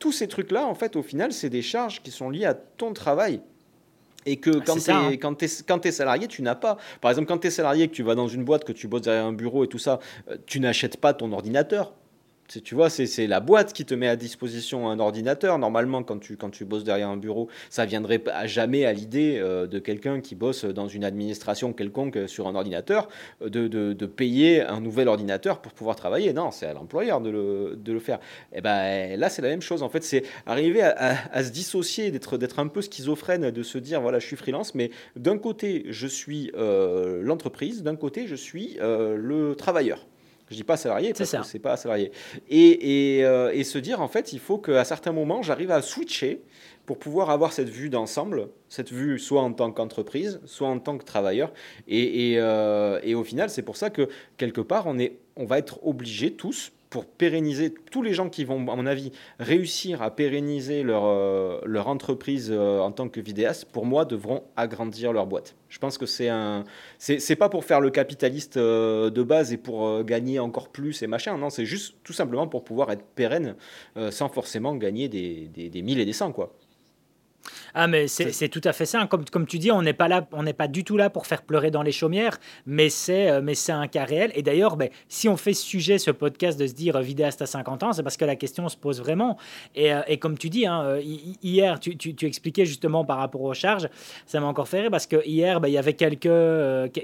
[0.00, 2.92] tous ces trucs-là, en fait, au final, c'est des charges qui sont liées à ton
[2.92, 3.40] travail.
[4.26, 6.76] Et que ah, quand tu es, quand es, salarié, tu n'as pas.
[7.00, 9.02] Par exemple, quand tu es salarié, que tu vas dans une boîte, que tu bosses
[9.02, 11.94] derrière un bureau et tout ça, euh, tu n'achètes pas ton ordinateur.
[12.58, 15.58] Tu vois, c'est la boîte qui te met à disposition un ordinateur.
[15.58, 19.38] Normalement, quand tu, quand tu bosses derrière un bureau, ça viendrait à jamais à l'idée
[19.38, 23.08] euh, de quelqu'un qui bosse dans une administration quelconque sur un ordinateur
[23.42, 26.32] euh, de, de, payer un nouvel ordinateur pour pouvoir travailler.
[26.32, 28.18] Non, c'est à l'employeur de le, de le, faire.
[28.52, 29.84] Et eh ben là, c'est la même chose.
[29.84, 34.18] En fait, c'est arriver à, se dissocier, d'être un peu schizophrène, de se dire voilà,
[34.18, 39.54] je suis freelance, mais d'un côté, je suis euh, l'entreprise, d'un côté, je suis le
[39.56, 40.06] travailleur.
[40.50, 42.10] Je dis pas salarié parce que c'est pas salarié.
[42.48, 45.80] Et, et, euh, et, se dire en fait, il faut qu'à certains moments, j'arrive à
[45.80, 46.42] switcher
[46.86, 50.98] pour pouvoir avoir cette vue d'ensemble, cette vue soit en tant qu'entreprise, soit en tant
[50.98, 51.52] que travailleur.
[51.86, 55.58] Et, euh, et au final, c'est pour ça que quelque part, on, est, on va
[55.58, 60.10] être obligés tous, pour pérenniser tous les gens qui vont, à mon avis, réussir à
[60.14, 65.26] pérenniser leur, euh, leur entreprise euh, en tant que vidéaste, pour moi, devront agrandir leur
[65.26, 65.54] boîte.
[65.68, 66.64] Je pense que c'est un,
[66.98, 71.06] c'est pas pour faire le capitaliste euh, de base et pour gagner encore plus et
[71.06, 71.38] machin.
[71.38, 73.54] Non, c'est juste tout simplement pour pouvoir être pérenne
[74.10, 76.52] sans forcément gagner des, des, 1000 et des 100 quoi.
[77.74, 79.06] Ah, mais c'est tout à fait ça.
[79.06, 81.26] Comme, comme tu dis, on n'est pas là, on n'est pas du tout là pour
[81.26, 84.32] faire pleurer dans les chaumières, mais c'est euh, mais c'est un cas réel.
[84.34, 87.42] Et d'ailleurs, ben, si on fait ce sujet, ce podcast, de se dire euh, vidéaste
[87.42, 89.36] à 50 ans, c'est parce que la question se pose vraiment.
[89.74, 90.98] Et, euh, et comme tu dis, hein,
[91.42, 93.88] hier, tu, tu, tu, expliquais justement par rapport aux charges,
[94.26, 96.28] ça m'a encore fait rire parce que hier, ben, il y avait quelques,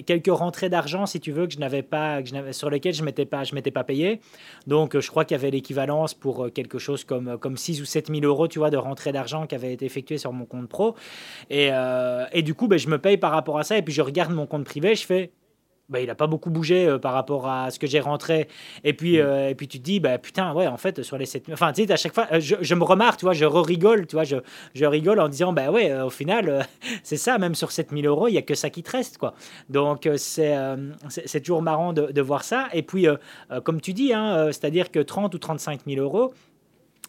[0.05, 3.03] quelques rentrées d'argent, si tu veux, que je n'avais pas, que je sur lesquelles je
[3.03, 4.21] m'étais pas, je m'étais pas payé.
[4.67, 8.09] Donc, je crois qu'il y avait l'équivalence pour quelque chose comme, comme 6 ou 7
[8.09, 10.95] 000 euros, tu vois, de rentrée d'argent qui avait été effectuée sur mon compte pro.
[11.51, 13.77] Et, euh, et du coup, ben, je me paye par rapport à ça.
[13.77, 15.33] Et puis je regarde mon compte privé, je fais,
[15.89, 18.49] ben, il n'a pas beaucoup bougé euh, par rapport à ce que j'ai rentré.
[18.83, 19.21] Et puis, mm.
[19.21, 21.73] euh, et puis tu te dis, bah, putain, ouais, en fait, sur les 7 Enfin,
[21.73, 24.25] tu sais, à chaque fois, je, je, me remarque, tu vois, je rigole, tu vois,
[24.25, 24.37] je,
[24.75, 26.67] je rigole en disant, bah ouais, au final,
[27.05, 29.35] c'est ça, même sur 7000 euros, il n'y a que ça qui te reste, quoi.
[29.71, 30.57] Donc, c'est
[31.09, 32.69] c'est toujours marrant de, de, voir ça.
[32.73, 33.07] Et puis,
[33.65, 36.33] comme tu dis, hein, c'est-à-dire que 30 ou 35 000 euros,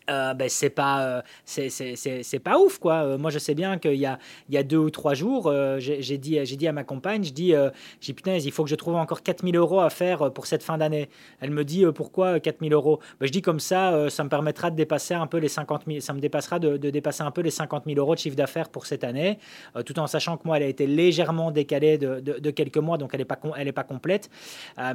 [0.09, 3.03] euh, ben c'est pas euh, c'est pas ouf quoi.
[3.03, 5.51] Euh, moi je sais bien qu'il y a il y a deux ou trois jours
[5.79, 7.53] j'ai dit j'ai dit à ma compagne je dis
[7.99, 10.77] j'ai putain il faut que je trouve encore 4000 euros à faire pour cette fin
[10.77, 11.09] d'année.
[11.41, 12.99] Elle me dit pourquoi 4000 euros?
[13.19, 15.99] Ben, je dis comme ça ça me permettra de dépasser un peu les 50 000
[15.99, 18.85] ça me dépassera de dépasser un peu les 50 000 euros de chiffre d'affaires pour
[18.85, 19.39] cette année
[19.85, 23.11] tout en sachant que moi elle a été légèrement décalée de, de, quelques mois donc
[23.13, 24.29] elle est pas elle est pas complète.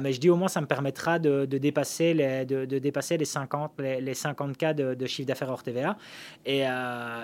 [0.01, 3.73] Mais je dis au moins ça me permettra de, dépasser les de, dépasser les 50
[3.77, 5.97] les, les 50 cas de de chiffre d'affaires hors TVA.
[6.45, 6.63] Et,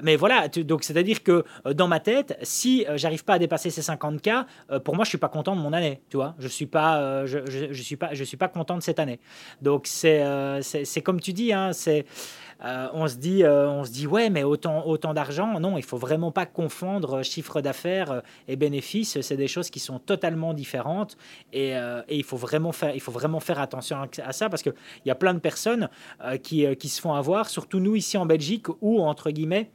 [0.03, 4.45] mais voilà, donc c'est-à-dire que dans ma tête, si j'arrive pas à dépasser ces 50K,
[4.83, 6.35] pour moi, je suis pas content de mon année, tu vois.
[6.39, 7.39] Je suis pas, je,
[7.73, 9.19] suis pas, je suis pas content de cette année.
[9.61, 10.23] Donc c'est
[10.61, 12.03] c'est comme tu dis, hein, c'est euh,
[12.61, 15.59] on, se dit, euh, on se dit, ouais, mais autant, autant d'argent.
[15.59, 19.21] Non, il faut vraiment pas confondre chiffre d'affaires et bénéfices.
[19.21, 21.17] C'est des choses qui sont totalement différentes
[21.53, 24.73] et, euh, il, faut vraiment faire, il faut vraiment faire attention à ça parce qu'il
[25.05, 25.89] y a plein de personnes
[26.43, 29.71] qui, qui se font avoir, surtout nous ici en Belgique, où, entre guillemets,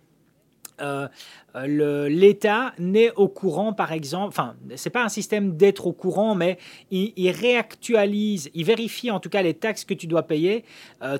[1.66, 6.58] l'État n'est au courant, par exemple, enfin, c'est pas un système d'être au courant, mais
[6.90, 10.64] il, il, réactualise, il vérifie en tout cas les taxes que tu dois payer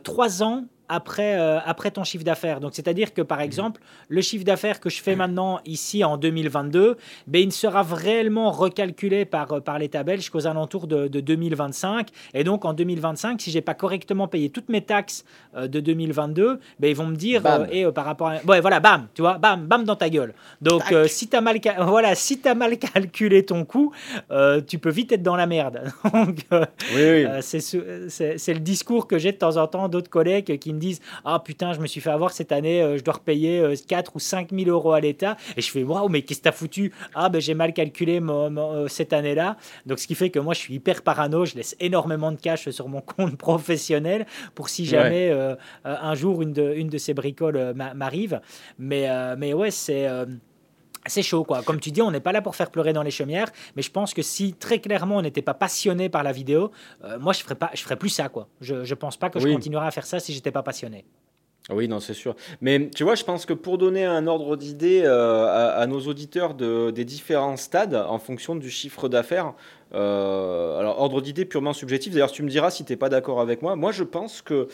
[0.03, 2.61] trois ans après, euh, après ton chiffre d'affaires.
[2.61, 3.45] Donc, c'est-à-dire que, par mhm.
[3.45, 8.51] exemple, le chiffre d'affaires que je fais maintenant ici en 2022, ben, il sera réellement
[8.51, 12.09] recalculé par, euh, par l'État belge jusqu'aux alentours de, 2025.
[12.35, 15.24] Et donc, en 2025, si j'ai pas correctement payé toutes mes taxes
[15.57, 18.37] euh, de 2022, ben, ils vont me dire, et par rapport à...
[18.47, 20.24] Ouais, voilà, bam, tu vois, bam, bam dans ta gueule.
[20.61, 23.93] Donc, si tu as, mal voilà, si as mal calculé ton coût,
[24.66, 25.93] tu peux vite être dans la merde.
[26.12, 26.47] donc,
[26.95, 27.27] oui, oui.
[27.41, 31.41] c'est le discours que j'ai de temps en temps d'autres collègues qui me disent Ah
[31.45, 34.18] putain, je me suis fait avoir cette année, euh, je dois repayer 4 euh, ou
[34.18, 35.37] 5 000 euros à l'État.
[35.57, 38.89] Et je fais Waouh, mais qu'est-ce que t'as foutu Ah, ben j'ai mal calculé euh,
[38.89, 39.57] cette année-là.
[39.87, 42.68] Donc ce qui fait que moi, je suis hyper parano, je laisse énormément de cash
[42.70, 45.33] sur mon compte professionnel pour si jamais
[45.85, 48.41] un jour une de, une de ces bricoles m'arrive.
[48.79, 50.09] Mais, mais ouais, c'est
[51.07, 51.62] c'est chaud, quoi.
[51.62, 53.91] Comme tu dis, on n'est pas là pour faire pleurer dans les chaumières, mais je
[53.91, 56.71] pense que si très clairement on n'était pas passionné par la vidéo,
[57.05, 58.49] euh, moi je ferais pas, je ferais plus ça, quoi.
[58.61, 61.05] Je, ne pense pas que je continuerais à faire ça si j'étais pas passionné.
[61.71, 62.37] Oui, non, c'est sûr.
[62.61, 66.53] Mais tu vois, je pense que pour donner un ordre d'idée euh, à, nos auditeurs
[66.53, 69.55] de, des différents stades en fonction du chiffre d'affaires,
[69.95, 73.41] euh, alors ordre d'idée purement subjectif, d'ailleurs tu me diras si tu n'es pas d'accord
[73.41, 74.69] avec moi, moi je pense que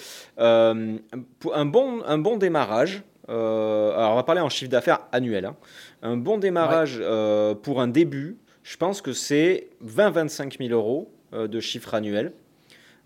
[1.39, 5.57] pour un, bon, un bon démarrage, alors on va parler en chiffre d'affaires annuel, hein,
[6.03, 11.49] un bon démarrage euh, pour un début, je pense que c'est 20-25 000 euros euh,
[11.49, 12.33] de chiffre annuel.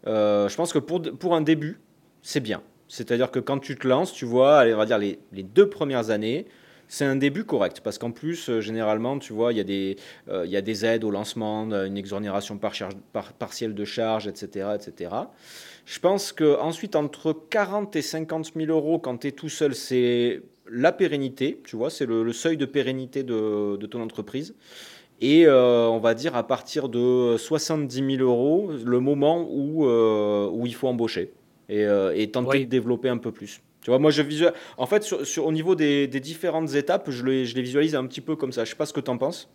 [0.07, 1.81] Euh, je pense que pour, pour un début,
[2.23, 2.63] c'est bien.
[2.89, 5.69] C'est-à-dire que quand tu te lances, tu vois, allez, on va dire les, les deux
[5.69, 6.47] premières années,
[6.87, 9.97] c'est un début correct parce qu'en plus, généralement, tu vois, il y, a des,
[10.29, 14.29] il y a des aides au lancement, une exonération par charge, par, partielle de charge,
[14.29, 15.11] etc., etc.
[15.85, 20.41] Je pense qu'ensuite, entre 40 et 50 000 euros quand tu es tout seul, c'est
[20.71, 24.55] la pérennité, tu vois, c'est le, seuil de pérennité de, ton entreprise.
[25.21, 30.49] Et euh, on va dire à partir de 70 000 euros, le moment où, euh,
[30.51, 31.33] où il faut embaucher
[31.69, 33.61] et, euh, tenter de développer un peu plus.
[33.83, 34.57] Tu vois, moi, je visualise.
[34.79, 38.23] En fait, sur, au niveau des, différentes étapes, je les, je les visualise un petit
[38.23, 38.65] peu comme ça.
[38.65, 39.49] Je sais pas ce que tu en penses.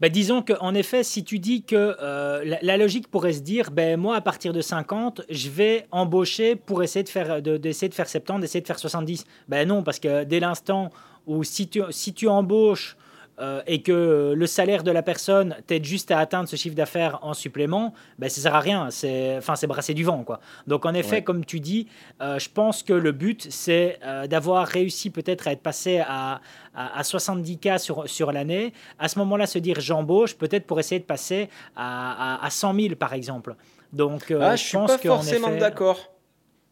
[0.00, 4.00] Bah, disons qu'en effet, si tu dis que euh, la, logique pourrait se dire, ben,
[4.00, 7.94] moi, à partir de 50, je vais embaucher pour essayer de faire, de, d'essayer de
[7.94, 9.26] faire 70, d'essayer de faire 70.
[9.48, 10.90] Ben non, parce que dès l'instant
[11.26, 12.96] où si tu, si tu embauches
[13.38, 17.18] euh, et que le salaire de la personne t'aide juste à atteindre ce chiffre d'affaires
[17.22, 18.90] en supplément, ben, ça sert à rien.
[18.90, 20.40] C'est, enfin, c'est brasser du vent, quoi.
[20.66, 21.88] Donc, en effet, comme tu dis,
[22.20, 26.40] euh, je pense que le but, c'est euh, d'avoir réussi peut-être à être passé à,
[26.74, 28.72] à, 70K sur, sur l'année.
[28.98, 32.94] À ce moment-là, se dire j'embauche, peut-être pour essayer de passer à, à, 100 000,
[32.96, 33.56] par exemple.
[33.92, 36.10] Donc, ah, je, je suis pas forcément d'accord.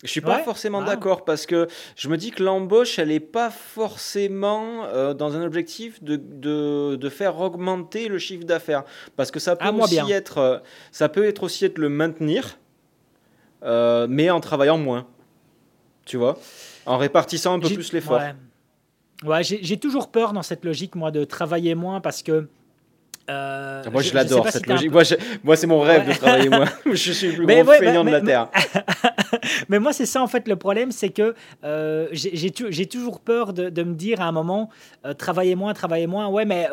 [0.04, 3.50] Je suis pas forcément d'accord parce que je me dis que l'embauche, elle n'est pas
[3.50, 8.84] forcément euh, dans un objectif de, de, de, faire augmenter le chiffre d'affaires.
[9.16, 10.58] Parce que ça peut, aussi être, euh,
[10.92, 12.58] ça peut être aussi être le maintenir,
[13.64, 15.08] euh, mais en travaillant moins.
[16.06, 16.38] Tu vois?
[16.86, 18.22] En répartissant un peu plus l'effort.
[19.24, 22.48] Ouais, j'ai toujours peur dans cette logique, moi, de travailler moins parce que
[23.28, 24.90] euh, moi, je, l'adore cette logique.
[25.44, 26.64] Moi, c'est mon rêve de travailler moi.
[26.86, 28.48] je suis le plus mais grand feignant de la Terre.
[29.68, 33.68] mais moi, c'est ça, en fait, le problème, c'est que euh, j'ai toujours peur de,
[33.68, 34.70] de, me dire à un moment,
[35.04, 36.28] euh, travailler moins, travailler moins.
[36.28, 36.68] Ouais, mais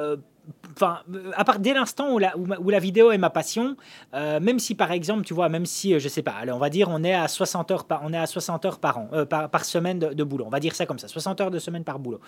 [0.76, 1.00] enfin,
[1.36, 3.76] à part dès l'instant où la, vidéo est ma passion,
[4.14, 6.60] euh, même si par exemple, tu vois, même si, euh, je sais pas, allez, on
[6.60, 9.10] va dire, on est à 60 heures par, on est à 60 heures par an,
[9.14, 11.84] euh, par, semaine de, boulot, on va dire ça comme ça, 60 heures de semaine
[11.84, 12.20] par boulot.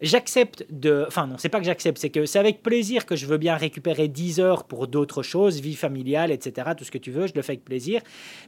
[0.00, 3.26] J'accepte de, enfin non, c'est pas que j'accepte, c'est que c'est avec plaisir que je
[3.26, 7.10] veux bien récupérer 10 heures pour d'autres choses, vie familiale, etc., tout ce que tu
[7.10, 8.00] veux, je le fais avec plaisir.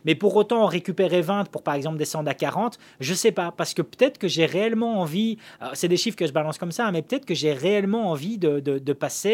[0.04, 3.52] Mais pour autant en récupérer 20 pour par exemple descendre à 40, je sais pas,
[3.54, 5.38] parce que peut-être que j'ai réellement envie,
[5.74, 8.60] c'est des chiffres que je balance comme ça, mais peut-être que j'ai réellement envie de,
[8.60, 9.31] de passer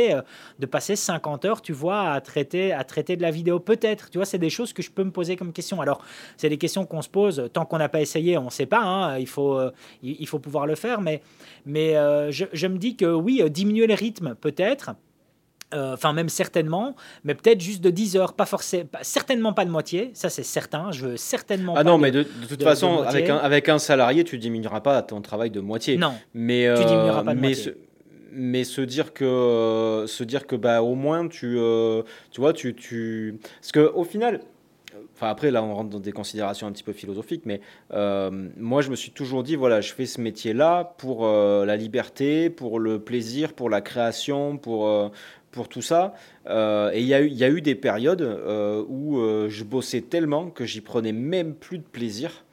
[0.58, 3.58] de passer 50 heures, tu vois, à traiter, à traiter de la vidéo.
[3.58, 5.80] Peut-être, tu vois, c'est des choses que je peux me poser comme question.
[5.80, 6.02] Alors,
[6.36, 7.48] c'est des questions qu'on se pose.
[7.52, 8.80] Tant qu'on n'a pas essayé, on ne sait pas.
[8.80, 9.18] Hein.
[9.18, 9.70] il, faut, euh,
[10.02, 11.00] il, faut pouvoir le faire.
[11.00, 11.22] Mais,
[11.66, 14.90] mais euh, je, me dis que oui, euh, diminuer le rythme, peut-être.
[15.74, 19.70] euh, enfin même certainement, mais peut-être juste de 10 heures, pas forcément, certainement pas de
[19.70, 23.36] moitié, ça c'est certain, je veux certainement ah non, mais de, toute façon, avec un,
[23.36, 25.98] avec un salarié, tu diminueras pas ton travail de moitié.
[25.98, 27.74] Non, mais, tu diminueras pas de mais moitié.
[28.38, 32.74] Mais se dire que, se dire que bah, au moins, tu, euh, tu vois, tu,
[32.74, 33.38] tu...
[33.60, 34.40] Parce qu'au final,
[35.14, 37.60] Enfin, après, là, on rentre dans des considérations un petit peu philosophiques, mais
[37.92, 42.50] euh, moi, je me suis toujours dit, voilà, je fais ce métier-là pour la liberté,
[42.50, 45.10] pour le plaisir, pour la création, pour,
[45.50, 46.14] pour tout ça.
[46.46, 50.50] Euh, et il y, y a eu des périodes euh, où euh, je bossais tellement
[50.50, 52.44] que j'y prenais même plus de plaisir.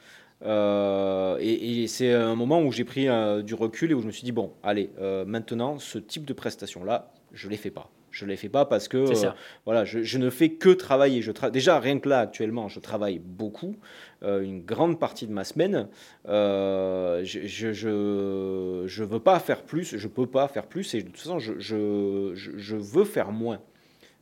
[0.45, 3.07] Et, c'est un moment où j'ai pris
[3.43, 4.89] du recul et où je me suis dit, bon, allez,
[5.25, 7.89] maintenant, ce type de prestation-là, je ne les fais pas.
[8.15, 9.05] Je ne les fais pas parce que
[9.65, 11.21] voilà, je, je, ne fais que travailler.
[11.21, 13.75] Je Déjà, rien que là, actuellement, je travaille beaucoup.
[14.23, 15.89] Euh, une grande partie de ma semaine.
[16.29, 21.17] Euh, je, je, veux pas faire plus, je peux pas faire plus, et de toute
[21.17, 23.59] façon, je, je veux faire moins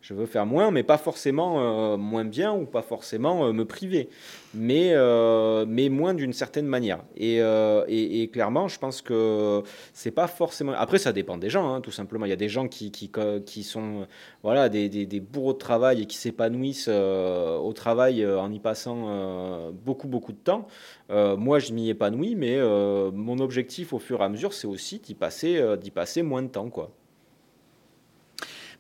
[0.04, 3.64] je veux faire moins, mais pas forcément euh, moins bien ou pas forcément euh, me
[3.64, 4.10] priver,
[4.54, 7.00] mais, euh, mais moins d'une certaine manière.
[7.16, 10.74] Et, clairement, je pense que c'est pas forcément.
[10.74, 12.26] Après, ça dépend des gens, hein, tout simplement.
[12.26, 13.10] Il y a des gens qui, qui,
[13.46, 14.06] qui sont
[14.44, 19.72] voilà, des, des, des, bourreaux de travail et qui s'épanouissent au travail en y passant
[19.72, 20.68] beaucoup, beaucoup de temps.
[21.10, 22.60] moi, je m'y épanouis, mais
[23.14, 26.70] mon objectif au fur et à mesure, c'est aussi d'y passer, passer moins de temps.
[26.70, 26.92] quoi.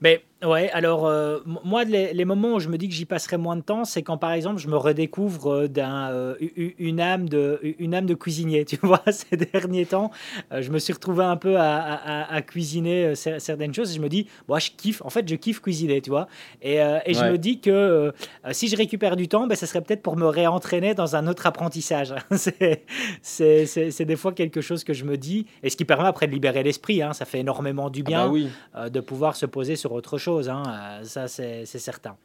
[0.04, 3.56] Mais Ouais, alors euh, moi, les, moments où je me dis que j'y passerai moins
[3.56, 6.36] de temps, c'est quand par exemple je me redécouvre euh, d'un, euh,
[6.78, 8.66] une, âme de, une âme de cuisinier.
[8.74, 10.10] Tu vois, ces derniers temps,
[10.52, 14.28] je me suis retrouvé un peu à, à, cuisiner certaines choses et je me dis,
[14.48, 16.28] moi, je kiffe, en fait, je kiffe cuisiner, tu vois.
[16.62, 18.12] Et, et je me dis que
[18.52, 21.46] si je récupère du temps, ben, ça serait peut-être pour me réentraîner dans un autre
[21.46, 22.16] apprentissage.
[22.32, 22.84] c'est,
[23.22, 26.26] c'est, c'est, des fois quelque chose que je me dis et ce qui permet après
[26.26, 27.04] de libérer l'esprit.
[27.04, 28.50] Hein, ça fait énormément du ah bien bah oui.
[28.90, 30.50] de pouvoir se poser sur autre chose.
[30.50, 32.16] Hein, euh, ça c'est certain.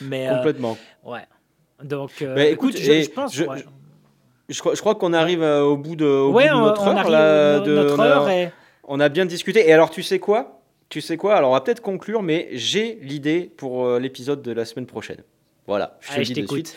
[0.00, 0.76] Mais, euh, Complètement.
[1.04, 1.26] ouais.
[1.82, 3.34] Donc, euh, bah, écoute, je, pense.
[3.34, 3.44] Je,
[4.60, 7.10] crois, je crois qu'on arrive au bout de, au bout de notre on heure.
[7.10, 8.50] Là, de, notre heure et...
[8.84, 9.68] on a bien discuté.
[9.68, 10.60] Et alors, tu sais quoi?
[10.88, 11.36] Tu sais quoi?
[11.36, 15.22] Alors, on va peut-être conclure, mais j'ai l'idée pour l'épisode de la semaine prochaine.
[15.66, 16.76] Voilà, je te dis de suite.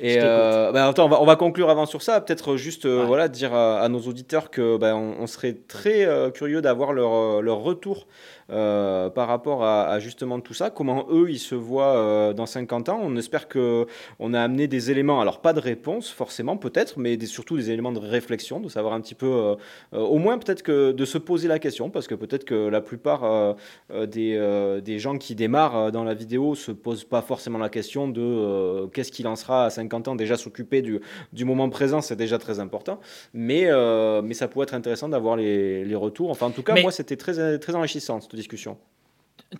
[0.00, 2.20] Et euh, bah, attends, on va, on va, conclure avant sur ça.
[2.20, 7.42] Peut-être juste voilà, dire à, nos auditeurs que bah, on, serait très curieux d'avoir leur,
[7.42, 8.06] leur retour
[8.50, 12.88] euh, par rapport à, justement tout ça, comment eux ils se voient euh, dans 50
[12.88, 13.00] ans.
[13.02, 13.86] On espère que
[14.18, 17.92] on a amené des éléments, alors pas de réponse forcément peut-être, mais surtout des éléments
[17.92, 19.56] de réflexion, de savoir un petit peu, euh,
[19.92, 23.56] au moins peut-être que de se poser la question, parce que peut-être que la plupart
[23.90, 28.86] des, des, gens qui démarrent dans la vidéo se posent pas forcément la question de
[28.92, 30.14] qu'est-ce qu'il en sera à 50 ans.
[30.14, 31.00] Déjà s'occuper du,
[31.32, 33.00] du, moment présent, c'est déjà très important,
[33.34, 33.68] mais,
[34.22, 36.30] mais ça pourrait être intéressant d'avoir les, les, retours.
[36.30, 38.20] Enfin en tout cas, moi c'était très, très enrichissant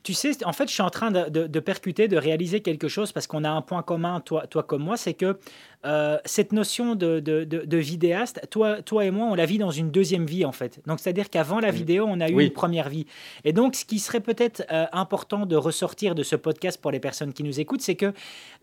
[0.03, 3.27] tu sais, en fait, je suis en train de, percuter, de réaliser quelque chose parce
[3.27, 5.39] qu'on a un point commun, toi, toi comme moi, c'est que
[5.85, 9.91] euh, cette notion de, de, vidéaste, toi, toi et moi, on la vit dans une
[9.91, 10.81] deuxième vie, en fait.
[10.87, 13.07] Donc, c'est-à-dire qu'avant la vidéo, on a eu une première vie.
[13.45, 17.01] Et donc, ce qui serait peut-être euh, important de ressortir de ce podcast pour les
[17.01, 18.13] personnes qui nous écoutent, c'est que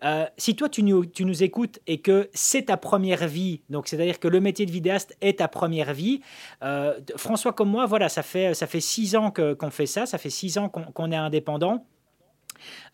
[0.05, 3.87] euh, si toi, tu nous, tu nous écoutes et que c'est ta première vie, donc
[3.87, 6.21] c'est-à-dire que le métier de vidéaste est ta première vie,
[7.15, 10.29] François comme moi, voilà, ça fait, ça fait six ans qu'on fait ça, ça fait
[10.29, 11.85] six ans qu'on est indépendant.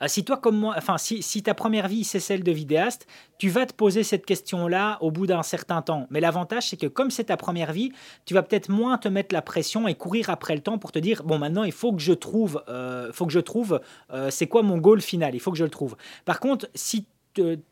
[0.02, 3.08] Euh, si toi comme moi, enfin si, ta première vie c'est celle de vidéaste,
[3.38, 6.08] tu vas te poser cette question-là au bout d'un certain temps.
[6.10, 7.92] Mais l'avantage c'est que comme c'est ta première vie,
[8.26, 11.00] tu vas peut-être moins te mettre la pression et courir après le temps pour te
[11.00, 13.82] dire bon maintenant il faut que je trouve, euh, faut que je trouve,
[14.14, 15.96] euh, c'est quoi mon goal final, il faut que je le trouve.
[16.26, 17.06] Par contre si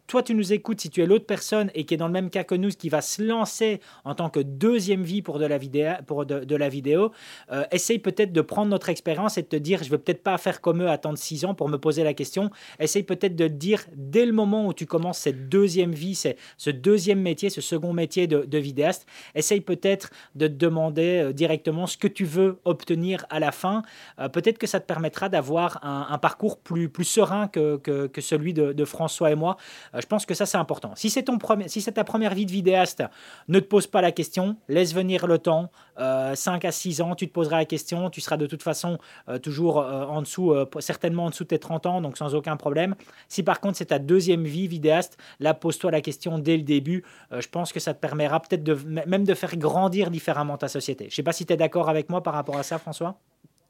[0.07, 2.29] toi, tu nous écoutes, si tu es l'autre personne et qui est dans le même
[2.29, 5.45] cas que nous, qui va se lancer en tant que deuxième vie pour de
[6.55, 7.11] la vidéo,
[7.51, 10.21] euh, essaye peut-être de prendre notre expérience et de te dire, je ne vais peut-être
[10.21, 12.51] pas faire comme eux, attendre six ans pour me poser la question.
[12.79, 16.15] Essaye peut-être de te dire, dès le moment où tu commences cette deuxième vie,
[16.57, 21.87] ce deuxième métier, ce second métier de, vidéaste, essaye peut-être de te demander euh, directement
[21.87, 23.83] ce que tu veux obtenir à la fin.
[24.19, 29.31] Euh, peut-être que ça te permettra d'avoir un, parcours plus, serein que, celui de François
[29.31, 29.52] et moi
[29.93, 30.91] euh, je pense que ça, c'est important.
[30.95, 33.03] Si c'est ton premier, si c'est ta première vie de vidéaste,
[33.47, 35.69] ne te pose pas la question, laisse venir le temps.
[35.97, 38.09] 5 euh, à 6 ans, tu te poseras la question.
[38.09, 38.97] Tu seras de toute façon
[39.29, 42.95] euh, toujours en dessous, certainement en dessous de tes 30 ans, donc sans aucun problème.
[43.27, 47.03] Si par contre c'est ta deuxième vie vidéaste, là, pose-toi la question dès le début.
[47.31, 51.05] je pense que ça te permettra peut-être de, même de faire grandir différemment ta société.
[51.05, 53.19] Je ne sais pas si tu es d'accord avec moi par rapport à ça, François?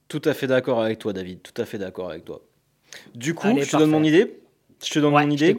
[0.08, 1.42] Tout à fait d'accord avec toi, David.
[1.42, 2.42] Tout à fait d'accord avec toi.
[3.16, 4.43] Du coup, je te donne mon idée
[4.84, 5.56] Je te donne mon idée.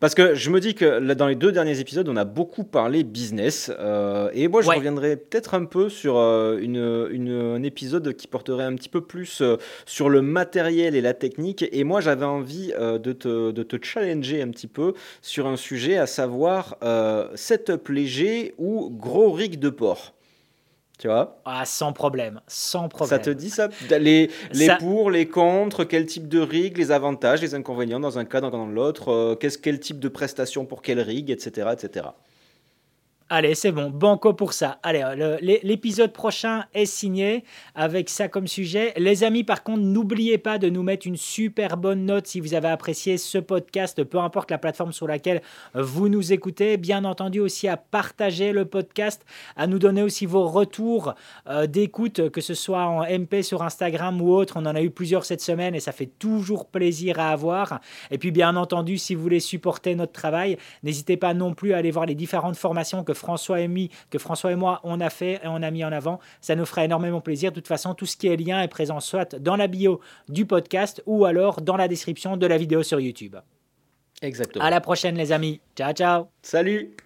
[0.00, 3.04] Parce que je me dis que dans les deux derniers épisodes, on a beaucoup parlé
[3.04, 3.70] business.
[3.78, 8.64] Euh, et moi, je reviendrai peut-être un peu sur euh, une, un épisode qui porterait
[8.64, 9.56] un petit peu plus euh,
[9.86, 11.64] sur le matériel et la technique.
[11.72, 15.96] Et moi, j'avais envie de, te, de te challenger un petit peu sur un sujet,
[15.96, 16.76] à savoir
[17.34, 20.14] setup léger ou gros rig de port.
[21.02, 23.08] Tu vois Ah, sans problème, sans problème.
[23.08, 23.66] Ça te dit ça?
[23.90, 28.24] Les, les pour, les contre, quel type de rig, les avantages, les inconvénients dans un
[28.24, 31.70] cas, dans l'autre, euh, qu'est-ce quel type de prestation pour quel rig, etc.
[31.72, 32.06] etc.
[33.34, 34.78] Allez, c'est bon, banco pour ça.
[34.82, 35.02] Allez,
[35.62, 38.92] l'épisode prochain est signé avec ça comme sujet.
[38.98, 42.52] Les amis, par contre, n'oubliez pas de nous mettre une super bonne note si vous
[42.52, 45.40] avez apprécié ce podcast, peu importe la plateforme sur laquelle
[45.72, 46.76] vous nous écoutez.
[46.76, 49.24] Bien entendu aussi à partager le podcast,
[49.56, 51.14] à nous donner aussi vos retours
[51.48, 54.58] euh, d'écoute, que ce soit en MP sur Instagram ou autre.
[54.58, 57.80] On en a eu plusieurs cette semaine et ça fait toujours plaisir à avoir.
[58.10, 61.78] Et puis, bien entendu, si vous voulez supporter notre travail, n'hésitez pas non plus à
[61.78, 65.08] aller voir les différentes formations que François et, mis, que François et moi, on a
[65.08, 66.18] fait et on a mis en avant.
[66.40, 67.50] Ça nous ferait énormément plaisir.
[67.50, 70.44] De toute façon, tout ce qui est lien est présent soit dans la bio du
[70.44, 73.36] podcast ou alors dans la description de la vidéo sur YouTube.
[74.20, 74.64] Exactement.
[74.64, 75.60] À la prochaine, les amis.
[75.76, 76.26] Ciao, ciao.
[76.42, 76.96] Salut.